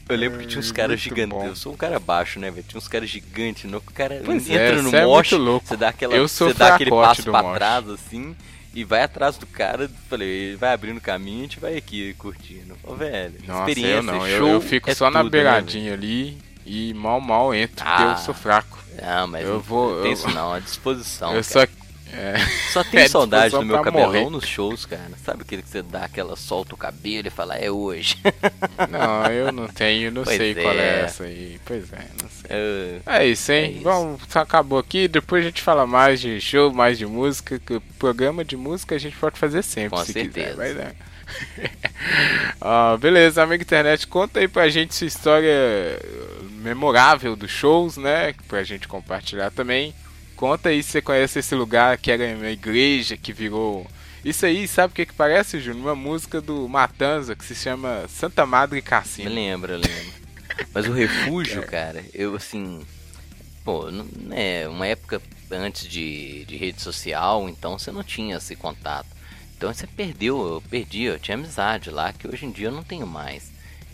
[0.09, 1.49] Eu lembro que tinha uns caras Muito gigantes.
[1.49, 2.65] Eu sou um cara baixo, né, velho?
[2.67, 3.71] Tinha uns caras gigantes.
[3.73, 6.75] O cara Pois entra é, no cê é você dá, aquela, Eu sou você dá
[6.75, 8.35] aquele passo pra trás, assim,
[8.75, 9.91] e vai atrás do cara.
[10.09, 12.77] Falei, vai abrindo caminho e a gente vai aqui curtindo.
[12.85, 14.27] Ô, velho, Nossa, experiência, eu não.
[14.27, 17.85] Eu, show eu fico é só na tudo, né, beiradinha ali e mal, mal entro,
[17.85, 18.79] porque Ah, eu sou fraco.
[19.01, 21.29] Não, mas Eu não vou- tem eu- isso não, a disposição.
[21.35, 21.66] eu cara.
[21.66, 21.66] só.
[22.13, 22.35] É,
[22.73, 24.31] Só tenho É saudade do meu cabelão morrer.
[24.31, 25.11] nos shows, cara.
[25.25, 28.17] Sabe aquele que você dá aquela, solta o cabelo e fala, é hoje.
[28.91, 31.01] não, eu não tenho, não Pois sei qual é é.
[31.05, 31.61] essa aí.
[31.65, 32.51] Pois é, não sei.
[32.51, 33.65] Eu- É isso, hein?
[33.65, 33.83] É isso.
[33.83, 35.07] Bom, só acabou aqui.
[35.07, 37.59] Depois a gente fala mais de show, mais de música.
[37.59, 40.51] Que programa de música a gente pode fazer sempre, Com se certeza.
[40.51, 40.55] quiser.
[40.57, 40.95] Vai dar.
[42.61, 45.53] Ah, beleza, amigo internet, conta aí pra gente sua história
[46.63, 48.35] memorável dos shows, né?
[48.49, 49.95] Pra gente compartilhar também.
[50.39, 53.84] Conta aí se você conhece esse lugar que era uma igreja que virou.
[54.24, 55.86] Isso aí, sabe o que, que parece, Júnior?
[55.86, 59.28] Uma música do Matanza que se chama Santa Madre Cassino.
[59.34, 60.12] lembro, eu lembro.
[60.72, 62.86] Mas o refúgio, cara, eu assim.
[63.64, 65.20] Pô, não, é uma época
[65.51, 69.09] antes de, de rede social, então você não tinha esse contato.
[69.57, 72.84] Então você perdeu, eu perdi, eu tinha amizade lá que hoje em dia eu não
[72.84, 73.51] tenho mais.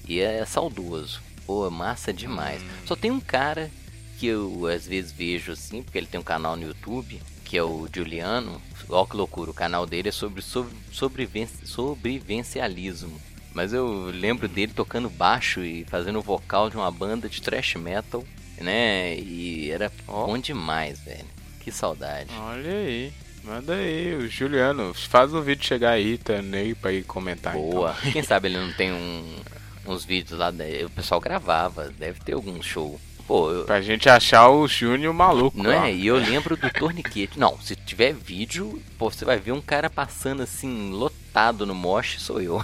[0.06, 1.22] E é saudoso.
[1.46, 2.60] Pô, massa demais.
[2.84, 3.70] Só tem um cara
[4.18, 7.62] que eu às vezes vejo assim, porque ele tem um canal no YouTube, que é
[7.62, 8.60] o Juliano.
[8.88, 13.20] Olha que loucura, o canal dele é sobre, sobre sobreviven- sobrevivencialismo.
[13.52, 17.76] Mas eu lembro dele tocando baixo e fazendo o vocal de uma banda de thrash
[17.76, 18.24] metal,
[18.58, 19.16] né?
[19.16, 21.24] E era bom demais, velho.
[21.60, 22.30] Que saudade.
[22.36, 23.12] Olha aí,
[23.44, 27.54] manda aí, o Juliano, faz o vídeo chegar aí, tá nele pra ir comentar.
[27.54, 27.94] Boa.
[28.00, 28.10] então.
[28.12, 29.36] Quem sabe ele não tem um-
[29.86, 33.00] uns vídeos lá, da- o pessoal gravava, deve ter algum show.
[33.26, 35.60] Pô, eu, Pra gente achar o Júnior maluco.
[35.62, 35.84] Não ó.
[35.84, 35.92] é?
[35.94, 37.38] E eu lembro do torniquete.
[37.38, 42.20] Não, se tiver vídeo, pô, você vai ver um cara passando assim, lotado no moche,
[42.20, 42.62] sou eu.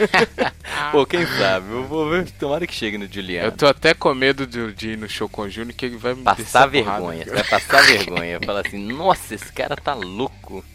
[0.92, 1.72] pô, quem sabe?
[1.72, 3.52] Eu vou ver, tomara que chegue no Eu Juliano.
[3.52, 6.12] tô até com medo de, de ir no show com o Júnior que ele vai
[6.14, 7.00] me Passar porrada.
[7.00, 8.38] vergonha, você vai passar vergonha.
[8.44, 10.62] Falar assim, nossa, esse cara tá louco.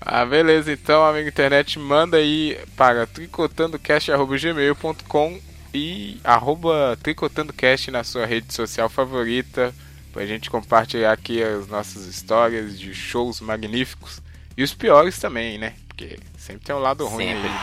[0.00, 5.38] Ah, beleza, então, amigo internet, manda aí para tricotandocast.gmail.com
[5.74, 9.74] e arroba tricotandocast na sua rede social favorita
[10.12, 14.22] pra gente compartilhar aqui as nossas histórias de shows magníficos
[14.56, 15.74] e os piores também, né?
[15.88, 17.48] Porque sempre tem um lado ruim Sempre.
[17.48, 17.54] aí.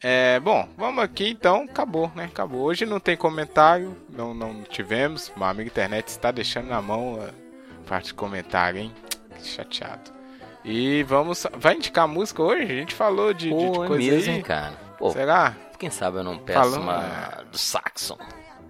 [0.00, 2.24] É, bom, vamos aqui então, acabou, né?
[2.26, 2.60] Acabou.
[2.60, 5.32] Hoje não tem comentário, não, não tivemos.
[5.34, 8.92] Meu amigo internet está deixando na mão a parte de comentário, hein?
[9.34, 10.17] Que chateado.
[10.64, 11.46] E vamos.
[11.56, 12.64] Vai indicar música hoje?
[12.64, 14.42] A gente falou de, de- de Pô, é coisa mesmo, aí.
[14.42, 14.72] cara.
[14.98, 15.54] Pô, Será?
[15.78, 18.18] quem sabe eu não peço Falando, uma do Saxon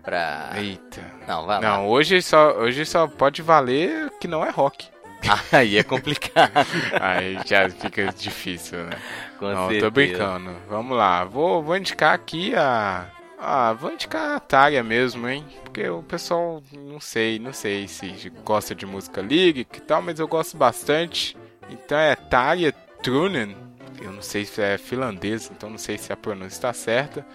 [0.03, 0.51] pra...
[0.57, 1.01] Eita.
[1.27, 1.61] Não, vai lá.
[1.79, 4.87] Não, hoje só, hoje só pode valer que não é rock.
[5.51, 6.53] Aí é complicado.
[7.01, 8.97] Aí já fica difícil, né?
[9.39, 9.87] Com não, certeza.
[9.87, 10.55] tô brincando.
[10.69, 11.25] Vamos lá.
[11.25, 13.07] Vou, vou indicar aqui a.
[13.41, 15.45] Ah, vou indicar a Tária mesmo, hein?
[15.65, 20.19] Porque o pessoal, não sei, não sei se gosta de música lírica e tal, mas
[20.21, 21.37] eu gosto bastante.
[21.69, 23.57] Então é Tária Trunen.
[24.01, 27.27] Eu não sei se é finlandês, então não sei se a pronúncia está certa.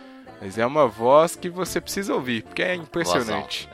[0.42, 3.70] Mas é uma voz que você precisa ouvir, porque é impressionante.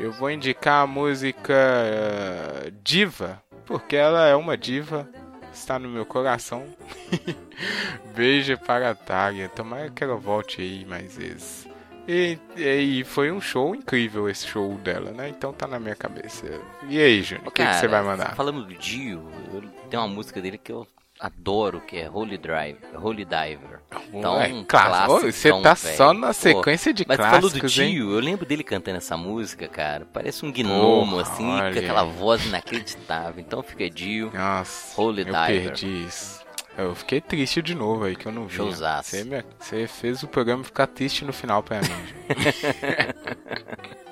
[0.00, 5.06] Eu, vou indicar a música eh, Diva, porque ela é uma diva,
[5.52, 6.64] está no meu coração.
[8.14, 11.68] Beijo para a Tária, tomara que ela volte aí mais vezes.
[12.06, 15.28] E, e foi um show incrível esse show dela, né?
[15.28, 16.46] Então tá na minha cabeça.
[16.88, 18.34] E aí, Júnior, o que, que você vai mandar?
[18.34, 19.22] Falando do Dio,
[19.52, 20.86] eu- tem uma música dele que eu
[21.20, 23.80] adoro, que é Holy Drive, Holy Diver.
[24.12, 25.32] Então, é, clássico.
[25.32, 25.96] Você tá velho.
[25.96, 27.90] só na Pô, sequência de Mas falando do clássicos, hein?
[27.90, 30.06] Dio, eu lembro dele cantando essa música, cara.
[30.12, 33.40] Parece um gnomo, Porra, assim, olha com aquela voz inacreditável.
[33.40, 34.30] Então fica Dio.
[34.32, 35.46] Nossa, Holy eu Diver.
[35.46, 36.38] perdi isso.
[36.76, 38.58] Eu fiquei triste de novo aí, que eu não vi.
[38.58, 41.88] Você, me- você fez o programa ficar triste no final pra mim.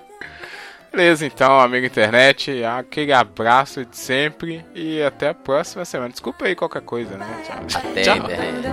[0.92, 6.10] Beleza, então, amigo internet, aquele abraço de sempre e até a próxima semana.
[6.10, 7.26] Desculpa aí qualquer coisa, né?
[7.44, 7.80] Tchau.
[7.90, 8.16] Até, Tchau.
[8.16, 8.66] internet.